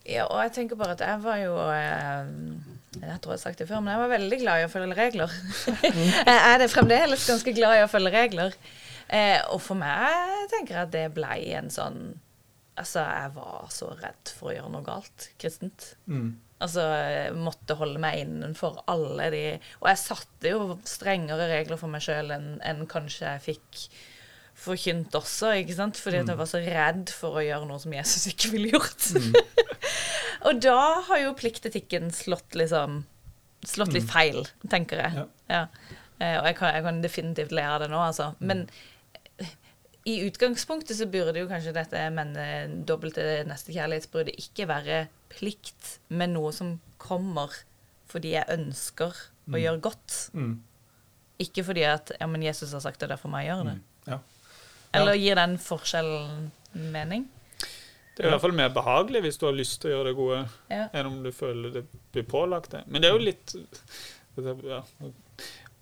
[0.06, 2.28] Ja, og jeg tenker bare at jeg var jo eh,
[3.02, 4.98] Jeg tror jeg har sagt det før, men jeg var veldig glad i å følge
[4.98, 5.34] regler.
[6.30, 8.58] jeg er det fremdeles ganske glad i å følge regler.
[9.08, 12.06] Eh, og for meg tenker jeg at det ble en sånn
[12.76, 15.94] Altså, jeg var så redd for å gjøre noe galt kristent.
[16.12, 16.34] Mm.
[16.60, 19.44] Altså, jeg måtte holde meg innenfor alle de
[19.82, 23.86] Og jeg satte jo strengere regler for meg sjøl enn, enn kanskje jeg fikk
[24.56, 26.00] forkynt også, ikke sant?
[26.02, 26.42] Fordi at jeg mm.
[26.42, 29.10] var så redd for å gjøre noe som Jesus ikke ville gjort.
[29.18, 29.36] Mm.
[30.48, 33.04] og da har jo pliktetikken slått liksom
[33.66, 35.16] Slått litt feil, tenker jeg.
[35.18, 35.24] Ja.
[35.50, 35.94] Ja.
[36.20, 38.28] Eh, og jeg kan, jeg kan definitivt av det nå, altså.
[38.38, 38.68] Men
[40.06, 45.00] i utgangspunktet så burde jo kanskje dette men, eh, dobbelte nestekjærlighetsbruddet ikke være
[45.34, 47.50] plikt, men noe som kommer
[48.12, 49.18] fordi jeg ønsker
[49.50, 50.20] å gjøre godt.
[50.38, 50.60] Mm.
[51.42, 53.78] Ikke fordi at ja, men Jesus har sagt det, derfor må jeg gjøre det.
[54.14, 54.22] Ja.
[55.02, 57.28] Eller gir den forskjellen mening?
[58.16, 60.18] Det er i hvert fall mer behagelig hvis du har lyst til å gjøre det
[60.18, 60.86] gode, Ja.
[60.96, 61.82] enn om du føler det
[62.16, 62.86] blir pålagt det.
[62.88, 63.56] Men det er jo litt
[64.70, 64.84] ja,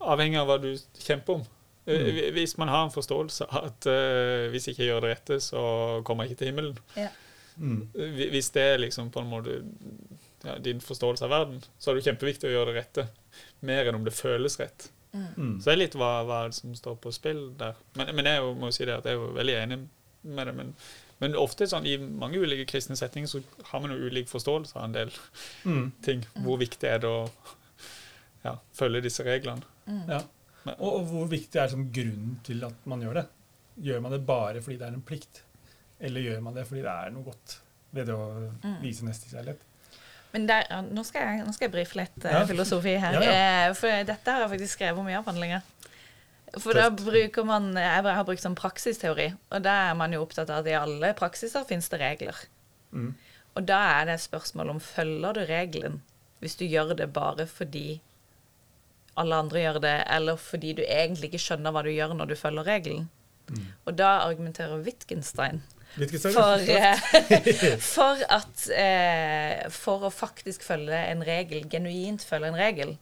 [0.02, 1.44] avhengig av hva du kjemper om.
[1.86, 2.34] Mm.
[2.34, 5.62] Hvis man har en forståelse av at uh, hvis jeg ikke gjør det rette, så
[6.08, 6.80] kommer jeg ikke til himmelen.
[6.98, 7.10] Ja.
[7.58, 7.82] Mm.
[8.32, 9.60] Hvis det er liksom på en måte
[10.44, 13.08] ja, din forståelse av verden, så er det kjempeviktig å gjøre det rette.
[13.68, 14.90] Mer enn om det føles rett.
[15.14, 15.60] Mm.
[15.62, 17.76] Så det er litt hva, hva som står på spill der.
[18.00, 19.78] Men, men jeg jo, må jo si det at jeg er jo veldig enig
[20.24, 20.54] med det.
[20.58, 20.72] Men,
[21.22, 24.88] men ofte sånn, i mange ulike kristne setninger så har man jo ulik forståelse av
[24.90, 25.12] en del
[25.66, 25.92] Mm.
[26.08, 26.24] ting.
[26.44, 27.22] Hvor viktig er det å
[28.44, 29.64] ja, følge disse reglene.
[29.88, 30.22] Ja.
[30.64, 33.26] Men- Og, og hvor viktig er liksom grunnen til at man gjør det?
[33.84, 35.42] Gjør man det bare fordi det er en plikt?
[36.04, 37.58] Eller gjør man det fordi det er noe godt
[37.94, 38.26] ved det å
[38.82, 39.60] vise nestekjærlighet?
[40.34, 42.46] Men der, nå, skal jeg, nå skal jeg brife litt uh, Ja.
[42.50, 43.20] filosofi her.
[43.22, 43.34] Ja,
[43.68, 45.62] Eh, for dette har jeg faktisk skrevet om i avhandlinger.
[46.62, 50.52] For da bruker man Jeg har brukt sånn praksisteori, og da er man jo opptatt
[50.54, 52.42] av at i alle praksiser finnes det regler.
[52.94, 53.14] Mm.
[53.58, 56.02] Og da er det et spørsmål om følger du regelen
[56.44, 58.02] hvis du gjør det bare fordi
[59.16, 62.36] alle andre gjør det, eller fordi du egentlig ikke skjønner hva du gjør når du
[62.36, 63.06] følger regelen.
[63.86, 65.62] Og da argumenterer Wittgenstein,
[65.94, 72.96] for, eh, for at eh, For å faktisk følge en regel, genuint følge en regel,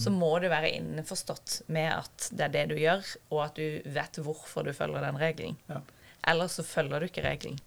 [0.00, 3.82] så må du være innforstått med at det er det du gjør, og at du
[3.92, 5.58] vet hvorfor du følger den regelen.
[5.68, 5.82] Ja.
[6.32, 7.58] Ellers så følger du ikke regelen,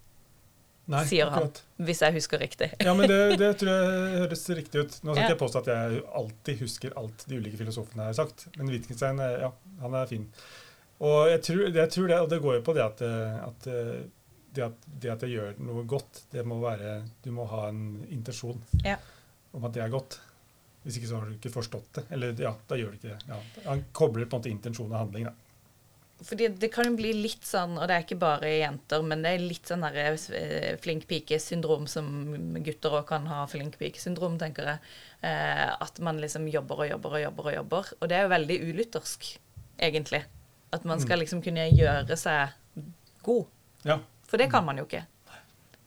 [0.90, 1.44] Nei, sier han.
[1.46, 1.60] akkurat.
[1.86, 2.70] Hvis jeg husker riktig.
[2.82, 4.96] Ja, men det, det tror jeg høres riktig ut.
[5.06, 5.30] Nå skal Ja.
[5.34, 9.38] jeg påstå at jeg alltid husker alt de ulike filosofene har sagt, men Wittgenstein eh,
[9.46, 9.52] ja,
[9.84, 10.26] han er fin.
[10.98, 13.70] Og jeg tror, jeg tror det, og det går jo på det at, eh, at
[14.54, 17.82] det at, det at jeg gjør noe godt, det må være Du må ha en
[18.08, 18.96] intensjon Ja.
[19.52, 20.20] om at det er godt.
[20.84, 22.04] Hvis ikke så har du ikke forstått det.
[22.14, 23.18] Eller ja, da gjør du ikke det.
[23.28, 23.38] Ja.
[23.68, 25.26] Han kobler på en måte intensjon og handling.
[25.28, 25.34] Da.
[26.24, 29.34] Fordi det kan jo bli litt sånn, og det er ikke bare jenter, men det
[29.36, 29.98] er litt sånn der
[30.34, 32.08] eh, flink pike-syndrom som
[32.64, 34.80] gutter òg kan ha flink pike-syndrom, tenker jeg.
[35.28, 37.92] Eh, at man liksom jobber og jobber og jobber og jobber.
[38.00, 39.28] Og det er jo veldig ulyttersk,
[39.78, 40.24] egentlig.
[40.74, 42.56] At man skal liksom kunne gjøre seg
[43.22, 43.46] god.
[43.86, 44.00] Ja.
[44.28, 45.06] For det kan man jo ikke.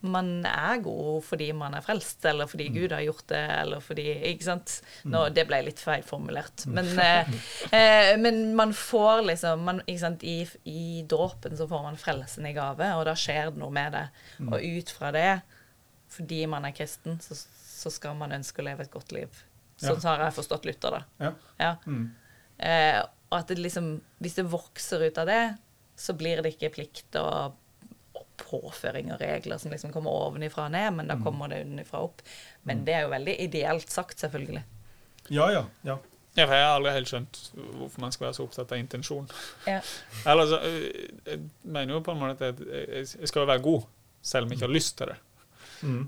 [0.02, 4.06] Man er god fordi man er frelst, eller fordi Gud har gjort det, eller fordi
[4.32, 4.72] Ikke sant?
[5.06, 6.64] Nå, det ble litt feilformulert.
[6.66, 7.30] Men, eh,
[7.70, 10.24] eh, men man får liksom man, ikke sant?
[10.26, 13.94] I, I dåpen så får man frelsen i gave, og da skjer det noe med
[13.94, 14.04] det.
[14.48, 15.40] Og ut fra det,
[16.10, 19.30] fordi man er kristen, så, så skal man ønske å leve et godt liv.
[19.78, 20.00] Sånn Ja.
[20.02, 21.04] så har jeg forstått Luther, da.
[21.28, 21.32] Ja.
[21.62, 21.72] Ja.
[21.86, 22.04] Mm.
[22.58, 23.00] Eh,
[23.30, 25.56] og at det liksom Hvis det vokser ut av det,
[25.96, 27.54] så blir det ikke plikt og
[28.42, 32.22] påføring og regler som liksom kommer ovenifra og ned, men da kommer det utenfra opp.
[32.68, 34.64] Men det er jo veldig ideelt sagt, selvfølgelig.
[35.30, 35.66] ja, ja.
[35.88, 35.98] ja.
[36.32, 39.26] Ja, for Jeg har aldri helt skjønt hvorfor man skal være så opptatt av intensjon.
[39.68, 39.82] Ja.
[40.32, 40.86] Eller så, øh,
[41.26, 43.82] Jeg mener jo på en måte at jeg, jeg skal jo være god,
[44.22, 45.18] selv om jeg ikke har lyst til det.
[45.82, 46.02] Mm.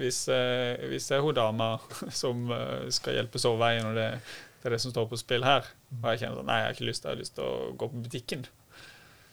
[0.00, 1.74] Hvis, eh, hvis det er hun dama
[2.22, 4.08] som eh, skal hjelpes over veien, og det,
[4.58, 5.68] det er det som står på spill her,
[6.00, 7.90] og jeg kjenner sånn Nei, jeg har ikke lyst, jeg har lyst til å gå
[7.92, 8.46] på butikken.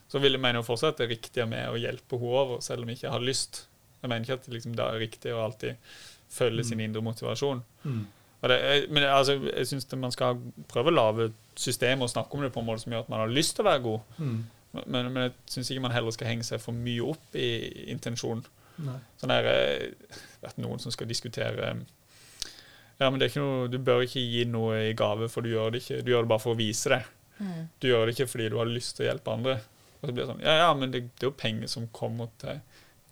[0.08, 2.62] Så vil jeg mene jo fortsatt at det er riktig med å hjelpe henne over,
[2.64, 3.66] selv om jeg ikke har lyst.
[4.02, 5.98] Jeg mener ikke at det liksom, da er riktig å alltid
[6.32, 7.64] følge sin indre motivasjon.
[7.84, 8.06] Mm.
[8.38, 8.58] Og det,
[8.94, 10.38] men altså, jeg syns man skal
[10.70, 13.24] prøve å lage systemer og snakke om det på en måte som gjør at man
[13.24, 14.14] har lyst til å være god.
[14.22, 14.38] Mm.
[14.78, 17.50] Men, men jeg syns ikke man heller skal henge seg for mye opp i
[17.92, 18.46] intensjonen.
[19.18, 21.80] Sånn der, eh, at noen som skal diskutere eh,
[23.00, 25.50] Ja, men det er ikke noe, du bør ikke gi noe i gave, for du
[25.50, 26.04] gjør det ikke.
[26.06, 27.02] Du gjør det bare for å vise det.
[27.82, 29.58] Du gjør det ikke fordi du har lyst til å hjelpe andre.
[30.08, 32.30] Og så blir det sånn Ja, ja, men det, det er jo penger som kommer
[32.40, 32.62] til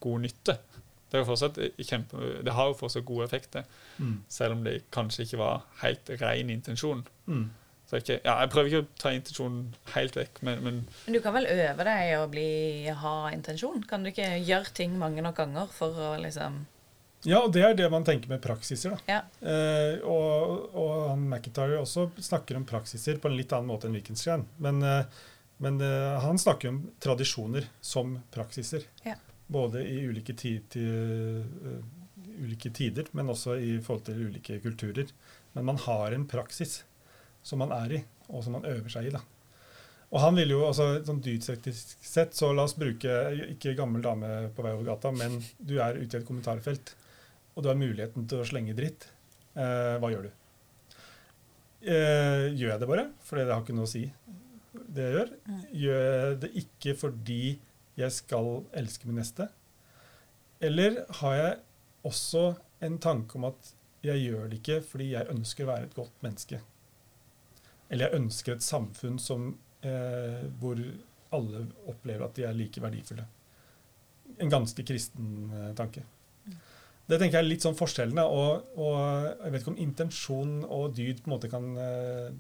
[0.06, 0.56] god nytte.
[1.12, 3.66] Det, er fortsatt kjempe, det har jo fortsatt gode effekter,
[3.98, 4.18] Mm.
[4.28, 7.06] selv om det kanskje ikke var helt ren intensjon.
[7.28, 7.46] Mm.
[7.96, 11.34] Ikke, ja, jeg prøver ikke å ta intensjonen helt vekk, men, men Men du kan
[11.38, 12.48] vel øve deg i å bli,
[12.92, 13.84] ha intensjon?
[13.88, 16.66] Kan du ikke gjøre ting mange nok ganger for å liksom
[17.24, 18.98] Ja, og det er det man tenker med praksiser.
[18.98, 19.00] da.
[19.08, 19.22] Ja.
[19.48, 23.96] Eh, og, og han McIntyre også snakker om praksiser på en litt annen måte enn
[23.96, 24.44] Wittgenstein.
[24.60, 25.06] Men, eh,
[25.64, 28.88] men uh, han snakker om tradisjoner som praksiser.
[29.06, 29.16] Ja.
[29.48, 31.80] Både i ulike, ti, til, uh,
[32.42, 35.14] ulike tider, men også i forhold til ulike kulturer.
[35.54, 36.82] Men man har en praksis
[37.46, 39.16] som man er i, og som man øver seg i.
[39.16, 39.22] da.
[40.12, 43.12] Og han ville jo, altså sånn dydsektisk sett, så la oss bruke
[43.56, 46.96] ikke gammel dame på vei over gata, men du er ute i et kommentarfelt.
[47.56, 49.10] og du har muligheten til å slenge dritt,
[49.56, 50.32] Uh, hva gjør du?
[51.86, 54.02] Eh, gjør jeg det bare For det har ikke noe å si,
[54.88, 55.32] det jeg gjør?
[55.84, 57.42] Gjør jeg det ikke fordi
[57.96, 59.48] jeg skal elske min neste?
[60.64, 61.58] Eller har jeg
[62.06, 62.46] også
[62.86, 63.74] en tanke om at
[64.06, 66.62] jeg gjør det ikke fordi jeg ønsker å være et godt menneske?
[67.90, 69.54] Eller jeg ønsker et samfunn som,
[69.86, 70.80] eh, hvor
[71.36, 73.26] alle opplever at de er like verdifulle.
[74.42, 76.04] En ganske kristen eh, tanke.
[77.06, 80.96] Det tenker jeg er litt sånn forskjellene, og, og jeg vet ikke om intensjon og
[80.98, 82.32] dyd på en måte kan eh,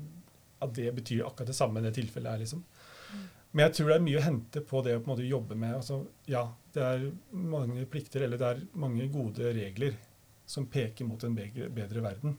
[0.63, 2.63] At det betyr akkurat det samme det tilfellet her, liksom.
[3.55, 5.55] Men jeg tror det er mye å hente på det å på en måte jobbe
[5.55, 6.41] med altså, Ja,
[6.75, 9.95] det er mange plikter, eller det er mange gode regler
[10.45, 12.35] som peker mot en bedre, bedre verden.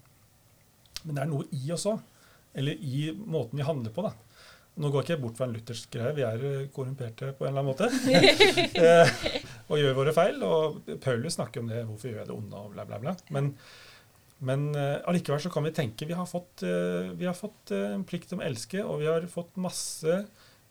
[1.07, 2.02] Men det er noe i oss òg.
[2.57, 4.12] Eller i måten vi handler på, da.
[4.76, 7.55] Nå går ikke jeg bort fra en luthersk greie, vi er eh, korrumperte på en
[7.55, 7.88] eller annen måte.
[8.85, 10.42] eh, og gjør våre feil.
[10.44, 13.16] Og Paulus snakker om det, hvorfor gjør jeg det onde, og bla, bla, bla.
[13.33, 13.55] Men,
[14.40, 17.94] men eh, allikevel så kan vi tenke vi har fått, eh, vi har fått eh,
[17.94, 20.27] en plikt om å elske, og vi har fått masse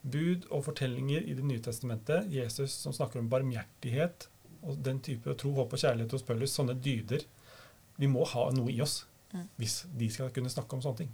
[0.05, 2.27] bud og fortellinger i Det nye testamentet.
[2.29, 4.27] Jesus som snakker om barmhjertighet
[4.63, 6.53] og den type tro, håp og kjærlighet hos Paulus.
[6.53, 7.25] Sånne dyder.
[7.97, 9.47] Vi må ha noe i oss Mm.
[9.59, 11.09] hvis de skal kunne snakke om sånne ting.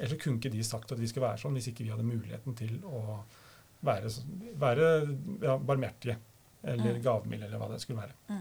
[0.00, 2.56] Ellers kunne ikke de sagt at vi skal være sånn hvis ikke vi hadde muligheten
[2.58, 3.20] til å
[3.86, 4.10] være,
[4.58, 4.88] være
[5.44, 6.16] ja, barmhjertige
[6.64, 7.02] eller Mm.
[7.04, 8.40] gavmilde, eller hva det skulle være.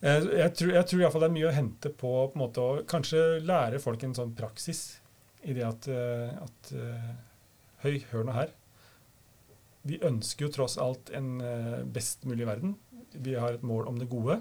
[0.00, 2.84] Jeg, tror, jeg tror fall det er mye å hente på, på en måte, å
[2.88, 5.00] kanskje lære folk en sånn praksis
[5.44, 7.10] i det at, eh, at eh,
[7.80, 8.50] Høy, hør nå her.
[9.88, 12.74] Vi ønsker jo tross alt en eh, best mulig verden.
[13.12, 14.36] Vi har et mål om det gode.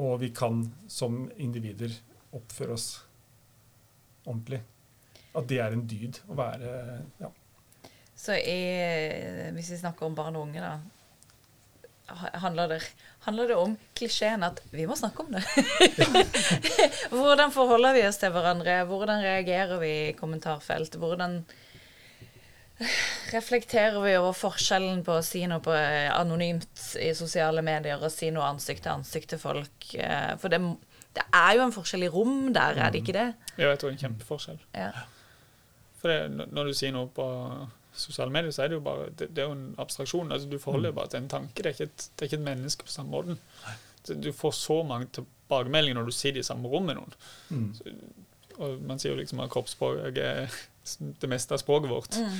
[0.00, 1.94] Og vi kan som individer
[2.36, 2.88] oppføre oss
[4.26, 4.60] ordentlig.
[5.32, 6.72] At det er en dyd å være
[7.20, 7.30] ja.
[8.18, 8.60] Så i,
[9.56, 10.99] hvis vi snakker om barn og unge, da
[12.42, 12.78] Handler det,
[13.26, 15.42] handler det om klisjeen at vi må snakke om det?
[17.14, 18.80] Hvordan forholder vi oss til hverandre?
[18.88, 20.96] Hvordan reagerer vi i kommentarfelt?
[21.00, 21.40] Hvordan
[23.32, 28.12] reflekterer vi over forskjellen på å si noe på eh, anonymt i sosiale medier og
[28.12, 29.90] si noe ansikt til ansikt til folk?
[29.94, 30.62] Eh, For det,
[31.16, 33.26] det er jo en forskjell i rom der, er det ikke det?
[33.58, 34.62] Ja, jeg tror det er en kjempeforskjell.
[34.74, 34.92] Ja.
[36.00, 37.26] For det, når du sier noe på
[38.00, 40.32] sosiale medier, så er det jo bare det, det er jo en abstraksjon.
[40.32, 40.94] altså Du forholder Mm.
[40.94, 41.54] jo bare til en tanke.
[41.62, 43.38] Det er ikke et, det er ikke et menneske på samme måten.
[44.22, 47.12] Du får så mange tilbakemeldinger når du sitter i samme rom med noen.
[47.50, 47.74] Mm.
[48.60, 50.48] Og man sier jo liksom at kroppsspråk er
[51.20, 52.16] det meste av språket vårt.
[52.16, 52.38] Mm.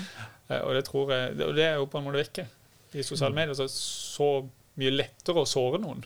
[0.51, 2.47] Eh, Og det tror jeg, det- og det er jo på en måte vekke.
[2.95, 6.05] I sosiale medier så er det så mye lettere å såre noen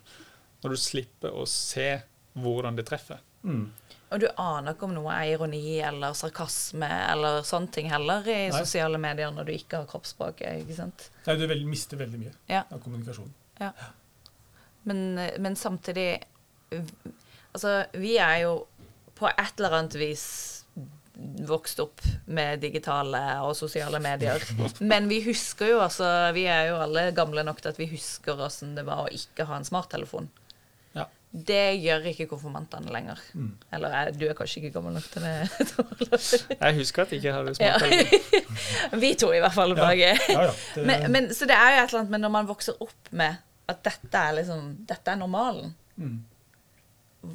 [0.62, 2.02] når du slipper å se
[2.36, 3.18] hvordan det treffer.
[3.44, 3.70] Mm.
[4.14, 8.36] Og du aner ikke om noe er ironi eller sarkasme eller sånne ting heller i
[8.46, 8.58] Nei.
[8.62, 11.08] sosiale medier når du ikke har kroppsspråket, ikke sant?
[11.26, 12.62] Nei, du vel, mister veldig mye Ja.
[12.70, 13.34] av kommunikasjonen.
[14.84, 15.04] Men,
[15.40, 16.22] men samtidig
[17.54, 18.54] Altså, vi er jo
[19.14, 20.24] på et eller annet vis
[21.46, 24.42] vokst opp med digitale og sosiale medier.
[24.82, 28.40] Men vi husker jo altså Vi er jo alle gamle nok til at vi husker
[28.42, 30.26] åssen det var å ikke ha en smarttelefon.
[31.34, 33.18] Det gjør ikke konfirmantene lenger.
[33.34, 33.48] Mm.
[33.74, 35.32] Eller eh, du er kanskje ikke gammel nok til det.
[36.60, 37.78] Jeg husker at jeg ikke hadde Ja.
[37.82, 38.44] det.
[39.02, 39.74] Vi to, i hvert fall.
[39.76, 39.88] Ja.
[39.98, 40.44] Ja, ja,
[40.76, 43.10] det, Men, men, så det er jo et eller annet med når man vokser opp
[43.10, 45.74] med at dette er liksom Dette er normalen.
[45.96, 46.14] mm.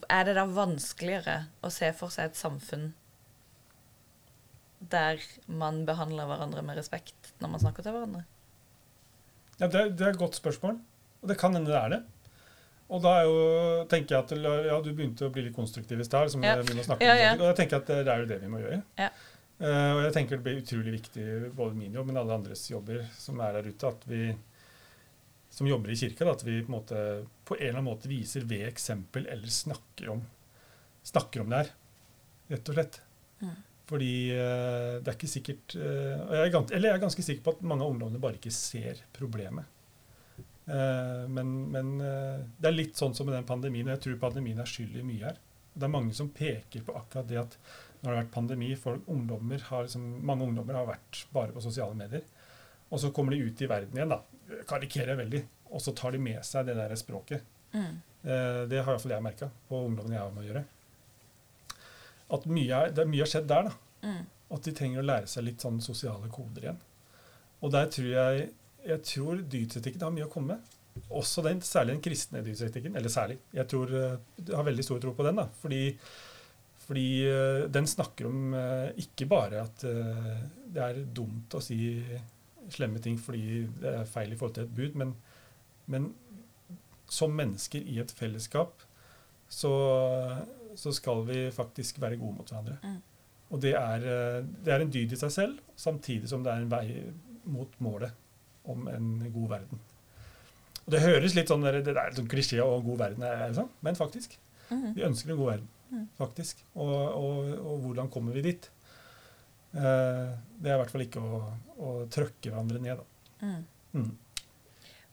[0.07, 1.35] Er det da vanskeligere
[1.65, 2.91] å se for seg et samfunn
[4.91, 8.21] der man behandler hverandre med respekt når man snakker til hverandre?
[9.59, 10.77] Ja, det, er- det er et godt spørsmål,
[11.21, 11.99] og det kan hende det er det.
[12.89, 13.33] Og da jo,
[13.89, 14.31] tenker jeg at
[14.65, 16.25] ja, Du begynte å bli litt konstruktiv i stad.
[16.25, 16.55] liksom, Ja.
[17.05, 17.33] Ja, ja.
[17.37, 18.81] Og jeg tenker at det, er jo det vi må gjøre.
[18.97, 19.11] Ja.
[19.59, 21.23] Uh, og jeg tenker det blir utrolig viktig,
[21.55, 24.29] både min jobb, men alle andres jobber som er der ute, at vi
[25.51, 27.01] som jobber i kirka, da, at vi på en, måte,
[27.43, 30.21] på en eller annen måte viser ved eksempel eller snakker om,
[31.03, 31.73] snakker om det her,
[32.53, 33.01] rett og slett.
[33.41, 33.57] Mm.
[33.89, 37.53] Fordi uh, det er ikke sikkert uh, jeg er Eller jeg er ganske sikker på
[37.55, 39.67] at mange av ungdommene bare ikke ser problemet.
[40.69, 44.23] Eh, men men eh, det er litt sånn som med den pandemien, og jeg tror
[44.27, 45.39] pandemien er skyld i mye her.
[45.73, 47.55] Det er mange som peker på akkurat det at
[47.99, 51.63] når det har vært pandemi, folk, ungdommer har liksom, mange ungdommer har vært bare på
[51.63, 52.23] sosiale medier.
[52.89, 54.61] Og så kommer de ut i verden igjen, da.
[54.69, 55.41] Karikerer veldig.
[55.75, 57.43] Og så tar de med seg det der språket.
[57.73, 57.99] Mm.
[58.23, 60.63] Eh, det har iallfall jeg merka på ungdommen jeg har med å gjøre.
[62.37, 63.69] At mye er mye har skjedd der.
[63.69, 64.07] da.
[64.07, 64.23] Mm.
[64.55, 66.81] At de trenger å lære seg litt sånn sosiale koder igjen.
[67.59, 68.49] Og der tror jeg
[68.89, 70.77] jeg tror dydsetikken har mye å komme med.
[71.15, 72.97] Også den, særlig den kristne dydsetikken.
[72.97, 73.39] Eller særlig.
[73.55, 75.39] Jeg tror, eh, jeg har veldig stor tro på den.
[75.41, 75.83] da, Fordi,
[76.85, 81.79] fordi eh, den snakker om eh, ikke bare at det er dumt å si
[82.69, 85.15] slemme ting fordi det er feil i forhold til et bud, men,
[85.89, 86.11] men
[87.09, 88.83] som mennesker i et fellesskap,
[89.49, 89.71] så,
[90.77, 92.77] så skal vi faktisk være gode mot hverandre.
[92.83, 92.99] Mm.
[93.49, 94.05] Og det er,
[94.61, 96.85] det er en dyd i seg selv, samtidig som det er en vei
[97.49, 98.13] mot målet
[98.65, 99.79] om en god verden.
[100.85, 103.95] Og Det høres litt sånn det er sånn klisjé og god verden, er, sånn, men
[103.95, 104.37] faktisk.
[104.69, 104.93] Mhm.
[104.95, 106.03] Vi ønsker en god verden, Mm.
[106.19, 106.59] faktisk.
[106.75, 108.69] Og, og, og hvordan kommer vi dit?
[109.73, 110.27] Eh,
[110.61, 111.39] det er i hvert fall ikke å,
[111.81, 113.45] å trøkke hverandre ned, da.
[113.45, 113.63] Mm.
[113.93, 114.11] Mm.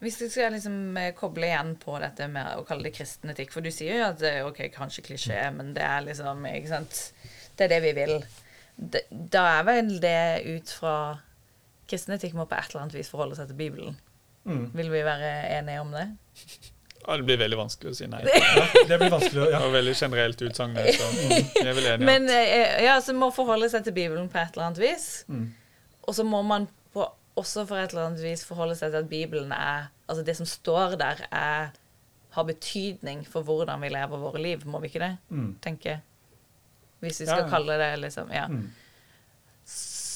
[0.05, 3.55] Hvis du skal liksom eh, koble igjen på dette med å kalle det kristen etikk,
[3.55, 6.72] for du sier jo at det er ok, kanskje klisjé, men det er liksom ikke
[6.74, 7.01] sant?
[7.57, 8.18] Det er det vi vil.
[9.32, 10.18] Da er vel det
[10.59, 10.97] ut fra
[11.91, 13.99] Kristen etikk må på et eller annet vis forholde seg til Bibelen.
[14.47, 14.70] Mm.
[14.78, 16.07] Vil vi være enige om det?
[17.07, 18.22] Ja, det blir veldig vanskelig å si nei.
[18.59, 19.59] Ja, det blir vanskelig ja.
[19.59, 22.05] Det var veldig generelt utsagn, Mm.
[22.09, 25.09] Men eh, ja, så må forholde seg til Bibelen på et eller annet vis.
[25.30, 25.47] Mm.
[26.07, 27.07] Og så må man på,
[27.39, 30.47] også for et eller annet vis forholde seg til at Bibelen er Altså det som
[30.47, 31.72] står der, er,
[32.30, 34.62] har betydning for hvordan vi lever våre liv.
[34.70, 35.16] Må vi ikke det?
[35.34, 35.49] Mm.
[35.62, 35.97] tenke.
[37.03, 37.49] Hvis vi skal ja.
[37.51, 38.47] kalle det liksom Ja.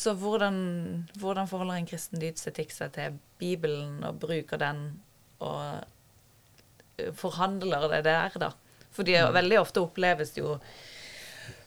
[0.01, 0.57] Så hvordan,
[1.21, 4.79] hvordan forholder en kristen dydsetikk seg til Bibelen og bruker den
[5.45, 5.83] og
[7.01, 8.53] eh, forhandler det der, da?
[8.97, 9.35] Fordi Mm.
[9.37, 10.55] veldig ofte oppleves det jo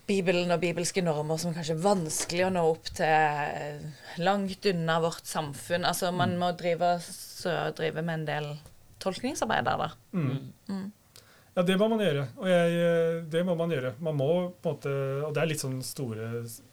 [0.07, 3.85] Bibelen og bibelske normer som kanskje er vanskelig å nå opp til eh,
[4.19, 5.85] langt unna vårt samfunn.
[5.87, 6.39] Altså man Mm.
[6.41, 8.49] må drive, så drive med en del
[8.99, 9.89] tolkningsarbeid der, da.
[10.13, 10.53] Mm.
[10.67, 10.91] Mm.
[11.53, 12.23] Ja, det må man gjøre.
[12.41, 13.91] Og jeg, eh, det må man gjøre.
[14.01, 14.27] Man må
[14.63, 14.93] på en måte,
[15.27, 16.31] Og det er litt sånn store,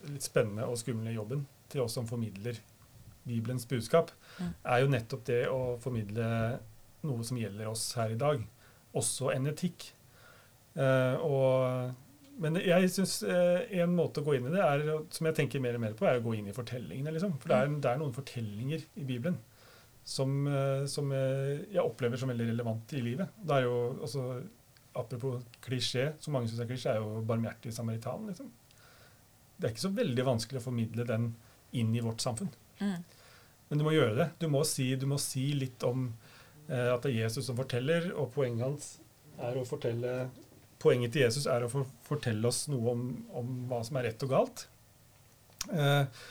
[0.09, 2.57] litt spennende og skumle jobben til oss som formidler
[3.28, 4.11] Bibelens budskap,
[4.41, 4.55] Mm.
[4.64, 6.59] er jo nettopp det å formidle
[7.05, 8.41] noe som gjelder oss her i dag.
[8.97, 9.91] Også en etikk.
[10.76, 11.93] Eh, og,
[12.41, 15.61] men jeg syns eh, en måte å gå inn i det, er, som jeg tenker
[15.61, 17.12] mer og mer på, er å gå inn i fortellingene.
[17.12, 17.37] Liksom.
[17.39, 19.37] For det er, det er noen fortellinger i Bibelen
[20.05, 23.28] som, eh, som eh, jeg opplever som veldig relevante i livet.
[23.45, 23.76] Det er jo
[24.09, 24.24] også
[24.99, 28.26] Apropos klisjé, som mange syns er klisjé, er jo 'barmhjertig samaritan'.
[28.26, 28.51] Liksom.
[29.57, 31.34] Det er ikke så veldig vanskelig å formidle den
[31.72, 32.51] inn i vårt samfunn.
[32.80, 33.05] Mm.
[33.68, 34.28] Men du må gjøre det.
[34.41, 36.09] Du må si, du må si litt om
[36.68, 38.93] eh, at det er Jesus som forteller, og poenget hans
[39.41, 40.30] er å fortelle
[40.80, 43.01] Poenget til Jesus er å for, fortelle oss noe om,
[43.36, 44.62] om hva som er rett og galt.
[45.68, 46.22] Eh,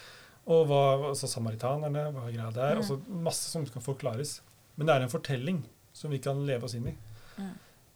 [0.50, 0.80] og hva,
[1.12, 2.80] altså samaritanerne, hva greia greia er.
[2.80, 2.82] Mm.
[2.82, 4.40] Altså masse som skal forklares.
[4.74, 5.60] Men det er en fortelling
[5.94, 6.96] som vi kan leve oss inn i.
[7.38, 7.52] Mm.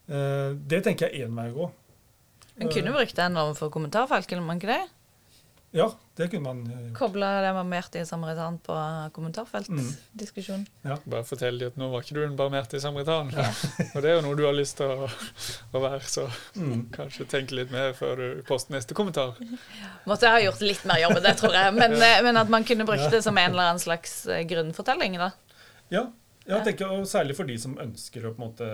[0.09, 1.69] Eh, det tenker jeg er én vei å gå.
[2.61, 4.83] En kunne brukt den overfor kommentarfelt, kunne man ikke det?
[5.73, 5.87] Ja,
[6.19, 6.97] det kunne man eh, gjort.
[6.99, 8.75] Koble det med barmhjertig samaritan på
[9.15, 9.71] kommentarfelt.
[9.73, 9.87] Mm.
[10.85, 10.99] Ja.
[11.09, 13.31] Bare fortell dem at nå var ikke du en barmhjertig samaritan.
[13.95, 15.07] Og det er jo noe du har lyst til å,
[15.73, 16.83] å være, så Mm.
[16.93, 19.33] kanskje tenk litt mer før du poster neste kommentar.
[20.05, 21.73] Måtte jeg ha gjort litt mer jobb det, tror jeg.
[21.81, 25.31] Men, eh, men at man kunne brukt det som en eller annen slags grunnfortelling, da.
[25.89, 26.05] Ja,
[26.45, 26.57] Ja.
[26.59, 28.69] jeg tenker, og særlig for de som ønsker å på en måte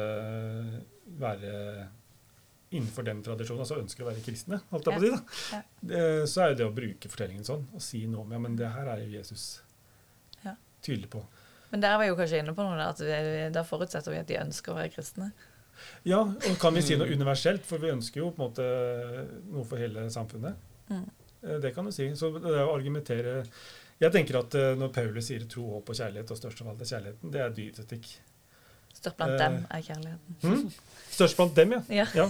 [1.18, 1.88] være
[2.72, 5.22] innenfor den tradisjonen, altså ønsker å være kristne, holdt jeg på å si, da.
[5.58, 5.62] Ja.
[5.90, 8.56] Det, så er jo det å bruke fortellingen sånn, og si noe om ja, men
[8.60, 9.62] det her er jo Jesus
[10.46, 10.54] Ja.
[10.86, 11.24] tydelig på.
[11.72, 14.38] Men der var jeg jo kanskje inne på noe, at da forutsetter vi at de
[14.42, 15.32] ønsker å være kristne.
[16.04, 17.22] Ja, og kan vi si noe Mm.
[17.22, 18.66] universelt, for vi ønsker jo på en måte
[19.50, 20.56] noe for hele samfunnet.
[20.90, 21.10] Mm.
[21.44, 22.10] Eh, Det kan du si.
[22.16, 23.46] Så det å argumentere
[24.02, 26.82] Jeg tenker at eh, når Paulus sier tro, håp og kjærlighet, og størst av alt
[26.82, 28.06] er kjærligheten, det er dydsetikk.
[29.00, 29.40] Størst blant Eh.
[29.46, 30.38] dem er kjærligheten.
[30.44, 30.72] Mm?
[31.10, 31.82] Størst blant dem, ja.
[32.02, 32.06] Ja.
[32.16, 32.30] ja.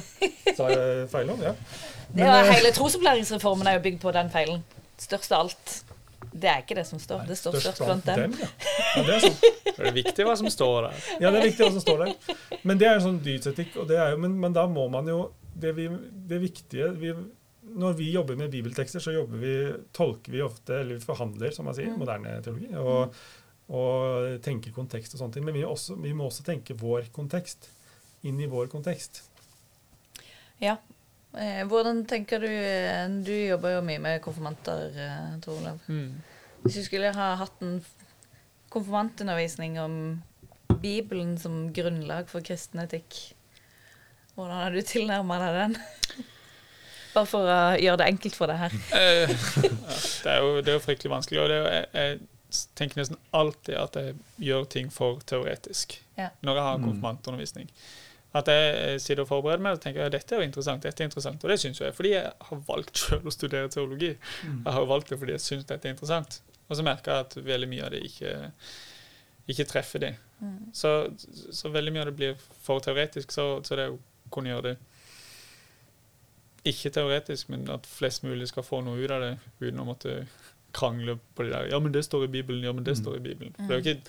[0.55, 1.41] Sa jeg feil om?
[1.43, 1.53] Ja.
[2.15, 4.63] Det var eh, Hele trosopplæringsreformen er jo bygd på den feilen.
[4.99, 5.75] Størst av alt.
[6.29, 7.23] Det er ikke det som står.
[7.29, 8.33] Det står størst blant dem.
[8.37, 8.47] ja.
[8.95, 9.03] ja.
[9.07, 9.39] Det er sånn.
[9.79, 10.95] Det er viktig hva som står der.
[11.23, 12.39] Ja, det er viktig hva som står der.
[12.67, 15.07] Men det er jo sånn dydsetikk, og det er jo, men, men da må man
[15.07, 15.21] jo
[15.59, 15.85] Det, vi,
[16.27, 17.13] det viktige vi,
[17.79, 19.53] Når vi jobber med bibeltekster, så jobber vi,
[19.95, 21.99] tolker vi ofte, eller vi forhandler, som man sier, Mm.
[22.01, 23.15] moderne teologi, og,
[23.69, 25.45] og tenker kontekst og sånne ting.
[25.45, 27.69] Men vi, også, vi må også tenke vår kontekst
[28.27, 29.21] inn i vår kontekst.
[30.59, 30.77] Ja.
[31.37, 35.83] Eh, hvordan tenker du eh, Du jobber jo mye med konfirmanter, eh, Tor Olav.
[35.87, 36.17] Mm.
[36.63, 37.77] Hvis du skulle ha hatt en
[38.73, 39.93] konfirmantundervisning om
[40.81, 43.21] Bibelen som grunnlag for kristen etikk,
[44.35, 45.77] hvordan har du tilnærma deg den?
[47.13, 48.75] Bare for å gjøre det enkelt for deg her.
[48.97, 49.31] Eh,
[50.25, 51.41] det, er jo, det er jo fryktelig vanskelig.
[51.43, 52.19] Og det er jo, jeg
[52.75, 56.29] tenker nesten alltid at jeg gjør ting for teoretisk Ja.
[56.43, 56.83] når jeg har Mm.
[56.89, 57.69] konfirmantundervisning.
[58.33, 60.83] At jeg sitter og forbereder meg og tenker at dette er jo interessant.
[60.83, 61.43] dette er interessant.
[61.43, 64.11] Og det syns jeg fordi jeg har valgt selv å studere teologi.
[64.65, 66.41] Jeg har valgt det fordi jeg syns dette er interessant.
[66.69, 68.51] Og så merker jeg at veldig mye av det ikke,
[69.47, 70.15] ikke treffer det.
[70.41, 70.69] Mm.
[70.73, 70.91] Så,
[71.51, 73.97] så veldig mye av det blir for teoretisk, så, så det å
[74.31, 74.77] kunne gjøre det
[76.69, 79.31] ikke teoretisk, men at flest mulig skal få noe ut av det
[79.61, 80.27] uten å måtte
[80.73, 82.63] krangle på de der Ja, men det står i Bibelen.
[82.63, 83.03] Ja, men det Mm.
[83.03, 83.53] står i Bibelen.
[83.57, 84.01] For det er jo ikke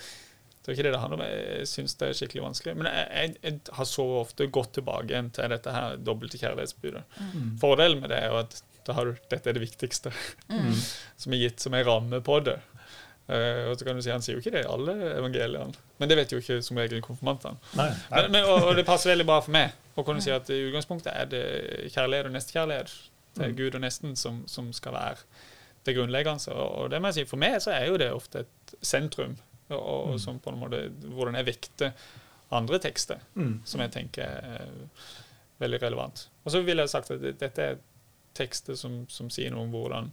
[0.60, 1.22] Det er ikke det det handler om.
[1.24, 2.76] Jeg syns det er skikkelig vanskelig.
[2.76, 7.02] Men jeg, jeg, jeg har så ofte gått tilbake igjen til dette her dobbelte kjærlighetsbudet.
[7.34, 7.46] Mm.
[7.58, 10.12] Fordelen med det er jo at da har du, dette er det viktigste
[10.50, 10.74] Mm.
[11.16, 12.58] som er gitt som en ramme på det.
[13.30, 16.08] Uh, og så kan du si Han sier jo ikke det i alle evangeliene, men
[16.10, 17.56] det vet jo ikke som regel konfirmantene.
[17.78, 20.50] Nei, Men, men, og, og det passer veldig bra for meg å kunne si at
[20.50, 21.42] i utgangspunktet er det
[21.94, 23.06] kjærlighet og nestekjærlighet til
[23.46, 23.56] Mm.
[23.56, 25.16] Gud og nesten som, som skal være
[25.86, 26.52] det grunnleggende.
[26.54, 29.36] Og, det må jeg si, for meg så er jo det ofte et sentrum,
[29.70, 30.18] og, og Mm.
[30.18, 30.80] som på en måte
[31.14, 31.92] hvordan jeg vekter
[32.52, 33.60] andre tekster Mm.
[33.64, 34.66] som jeg tenker er
[35.60, 36.28] veldig relevant.
[36.44, 37.76] Og så ville jeg sagt at dette er
[38.34, 40.10] tekster som, som sier noe om hvordan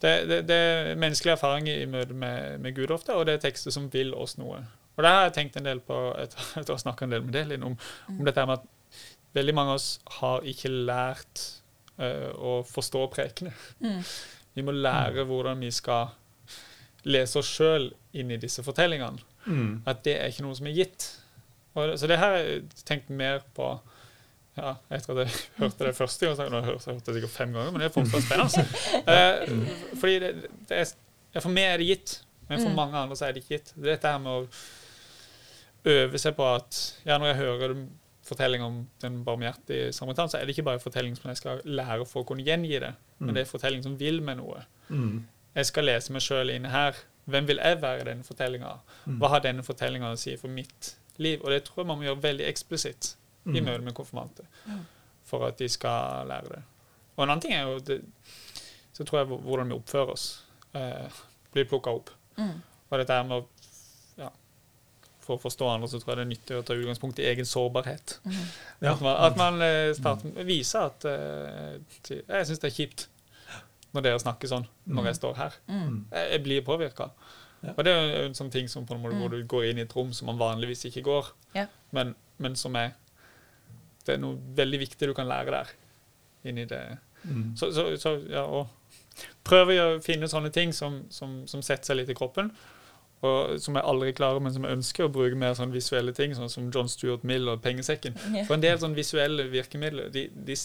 [0.00, 3.42] det, det, det er menneskelig erfaring i møte med, med Gud ofte, og det er
[3.50, 4.62] tekster som vil oss noe.
[4.96, 7.22] Og det har jeg tenkt en del på etter, etter å ha snakka en del
[7.26, 7.74] med Delin om,
[8.08, 9.02] om dette med at
[9.36, 9.90] veldig mange av oss
[10.20, 11.42] har ikke lært
[12.00, 13.52] uh, å forstå prekene.
[13.84, 14.00] Mm.
[14.54, 16.08] Vi må lære hvordan vi skal
[17.08, 19.82] lese oss sjøl inn i disse fortellingene Mm.
[19.88, 21.04] at det er ikke noe som er gitt.
[21.74, 23.70] Og, så det her har jeg tenkt mer på
[24.58, 26.36] ja, etter at jeg hørte det første gang.
[26.36, 28.66] så har Jeg hørt det sikkert fem ganger, men det er fortsatt spennende.
[29.14, 30.32] Eh, fordi det,
[30.68, 32.12] det er, For meg er det gitt,
[32.50, 32.76] men for Mm.
[32.76, 33.72] mange andre så er det ikke gitt.
[33.80, 34.46] Dette her med å
[35.88, 37.86] øve seg på at ja, når jeg hører en
[38.30, 41.60] fortelling om den barmhjertige samaritan, så er det ikke bare en fortelling som jeg skal
[41.66, 44.62] lære for å kunne gjengi det, men det er en fortelling som vil meg noe.
[44.88, 45.24] Mm.
[45.58, 46.98] Jeg skal lese meg sjøl inne her.
[47.30, 48.72] Hvem vil jeg være i denne fortellinga?
[49.06, 49.18] Mm.
[49.20, 51.42] Hva har denne fortellinga å si for mitt liv?
[51.44, 53.14] Og det tror jeg man må gjøre veldig eksplisitt
[53.46, 53.64] i Mm.
[53.64, 54.80] møte med konfirmanter Mm.
[55.24, 56.62] for at de skal lære det.
[57.16, 58.02] Og en annen ting er jo det,
[58.92, 61.08] så tror jeg hvordan vi oppfører oss, eh,
[61.52, 62.10] blir plukka opp.
[62.38, 62.62] Mm.
[62.90, 63.46] Og dette med å
[65.30, 67.46] For å forstå andre så tror jeg det er nyttig å ta utgangspunkt i egen
[67.46, 68.16] sårbarhet.
[68.26, 68.38] Mm.
[68.82, 68.94] Ja.
[68.96, 70.48] At man, at man eh, starter med
[70.80, 73.04] at eh, Jeg syns det er kjipt
[73.94, 75.54] når dere snakker sånn når jeg står her.
[75.70, 75.94] Mm.
[76.10, 77.06] Jeg, jeg blir påvirka.
[77.62, 77.74] Ja.
[77.76, 79.20] Og det er jo en sånn ting som på en måte Mm.
[79.22, 81.66] hvor du går inn i et rom som man vanligvis ikke går, Ja.
[81.92, 82.92] men, men som er
[84.06, 85.72] Det er noe veldig viktig du kan lære der.
[86.48, 86.80] Inni det.
[87.22, 87.50] Mm.
[87.56, 88.68] Så, så, så ja, og
[89.44, 92.48] prøv å finne sånne ting som, som, som setter seg litt i kroppen.
[93.26, 96.32] Og som jeg aldri klarer, men som jeg ønsker å bruke mer sånn visuelle ting,
[96.36, 98.16] sånn som John Stuart Mill og pengesekken.
[98.30, 98.46] Yeah.
[98.48, 100.56] For en del sånn visuelle virkemidler, de, de,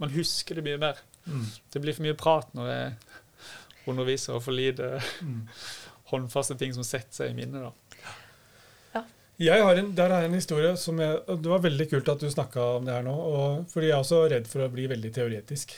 [0.00, 1.02] man husker det mye mer.
[1.26, 1.44] Mm.
[1.74, 2.94] Det blir for mye prat når jeg
[3.88, 5.44] underviser, og for lite Mm.
[6.12, 7.68] håndfaste ting som setter seg i minnet.
[7.68, 7.72] da.
[9.38, 12.26] Jeg har en, der er en historie som jeg, Det var veldig kult at du
[12.30, 13.12] snakka om det her nå.
[13.14, 15.76] Og, fordi jeg er også redd for å bli veldig teoretisk.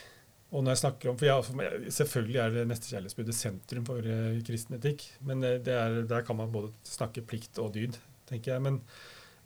[0.51, 4.79] Og når jeg snakker om, for jeg, Selvfølgelig er det nestekjærlighetsbudet sentrum for eh, kristen
[4.81, 5.05] etikk.
[5.27, 7.99] Men eh, er, der kan man både snakke plikt og dyd,
[8.31, 8.65] tenker jeg.
[8.67, 8.81] Men,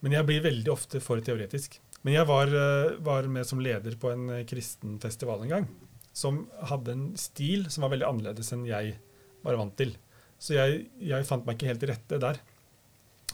[0.04, 1.76] men jeg blir veldig ofte for teoretisk.
[2.04, 5.68] Men jeg var, eh, var med som leder på en kristen festival en gang.
[6.16, 8.96] Som hadde en stil som var veldig annerledes enn jeg
[9.44, 9.92] var vant til.
[10.40, 12.40] Så jeg, jeg fant meg ikke helt til rette der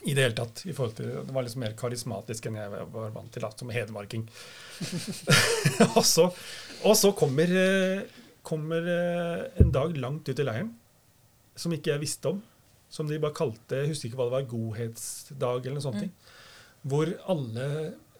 [0.02, 0.62] i det hele tatt.
[0.66, 3.72] i forhold til, Det var liksom mer karismatisk enn jeg var vant til, da, som
[3.74, 4.26] hedmarking.
[5.98, 6.28] og, så,
[6.88, 8.04] og så kommer, eh,
[8.46, 10.72] kommer eh, en dag langt ut i leiren
[11.60, 12.40] som ikke jeg visste om.
[12.90, 16.02] Som de bare kalte Jeg husker ikke hva det var, godhetsdag eller noe sånt.
[16.02, 16.36] Mm.
[16.90, 17.66] Hvor alle,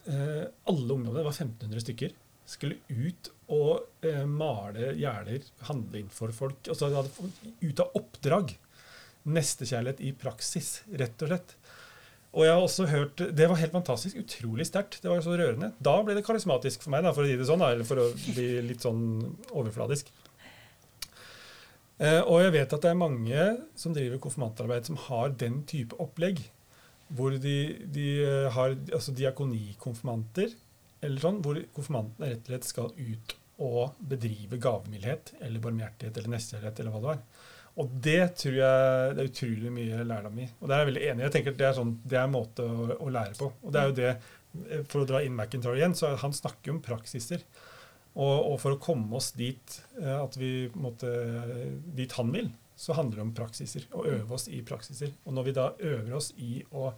[0.05, 2.17] eh, alle ungdommene, det var 1500 stykker,
[2.51, 6.67] skulle ut og male gjerder, handle inn for folk.
[6.71, 6.89] Altså,
[7.61, 8.53] ut av oppdrag.
[9.31, 11.55] Nestekjærlighet i praksis, rett og slett.
[12.31, 14.15] Og jeg har også hørt, Det var helt fantastisk.
[14.15, 15.01] Utrolig sterkt.
[15.03, 15.73] Det var så rørende.
[15.83, 18.07] Da ble det karismatisk for meg, da, for å si det sånn, eller for å
[18.15, 19.03] bli litt sånn
[19.51, 20.07] overfladisk.
[22.01, 25.99] Eh, og jeg vet at det er mange som driver konfirmantarbeid, som har den type
[26.01, 26.39] opplegg.
[27.11, 27.57] Hvor de,
[27.91, 30.55] de eh, har altså diakonikonfirmanter,
[31.03, 36.33] eller sånn, hvor konfirmantene rett og slett skal ut og bedrive gavmildhet eller barmhjertighet eller
[36.33, 37.19] nestekjærlighet eller hva det var.
[37.79, 40.47] Og det tror jeg det er utrolig mye lærdom i.
[40.59, 41.25] Og det er jeg veldig enig i.
[41.27, 43.51] Jeg tenker at Det er, sånn, det er en måte å, å lære på.
[43.63, 44.13] Og det er jo det,
[44.67, 47.45] eh, For å dra inn McIntyre igjen, så han snakker jo om praksiser.
[48.11, 51.11] Og, og for å komme oss dit eh, at vi måtte,
[51.95, 53.87] dit han vil, så handler det om praksiser.
[53.95, 55.13] Å øve oss i praksiser.
[55.23, 56.89] Og når vi da øver oss i å,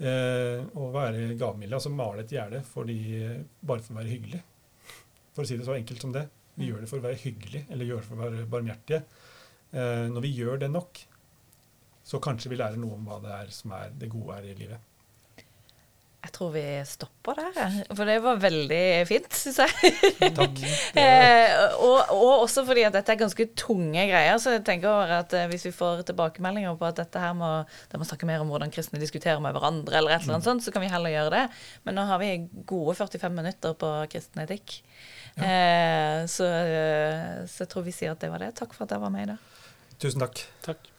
[0.00, 4.40] eh, å være gavmilde, altså male et gjerde bare for å være hyggelig
[5.32, 6.26] For å si det så enkelt som det.
[6.60, 9.04] Vi gjør det for å være hyggelig, eller gjør det for å være barmhjertige.
[9.72, 11.00] Eh, når vi gjør det nok,
[12.04, 14.56] så kanskje vi lærer noe om hva det er som er det gode her i
[14.58, 14.88] livet.
[16.22, 19.90] Jeg tror vi stopper der, for det var veldig fint, syns jeg.
[20.38, 20.60] Takk.
[20.94, 25.16] Eh, og, og også fordi at dette er ganske tunge greier, så jeg tenker over
[25.16, 27.50] at eh, hvis vi får tilbakemeldinger på at dette her må,
[27.90, 30.62] det må snakke mer om hvordan kristne diskuterer med hverandre, eller et eller annet sånt,
[30.62, 31.44] så kan vi heller gjøre det.
[31.88, 32.30] Men nå har vi
[32.70, 34.78] gode 45 minutter på kristen etikk.
[35.42, 36.46] Eh, så,
[37.50, 38.54] så jeg tror vi sier at det var det.
[38.62, 39.51] Takk for at jeg var med i dag.
[40.02, 40.40] Tusen takk.
[40.66, 40.91] Takk.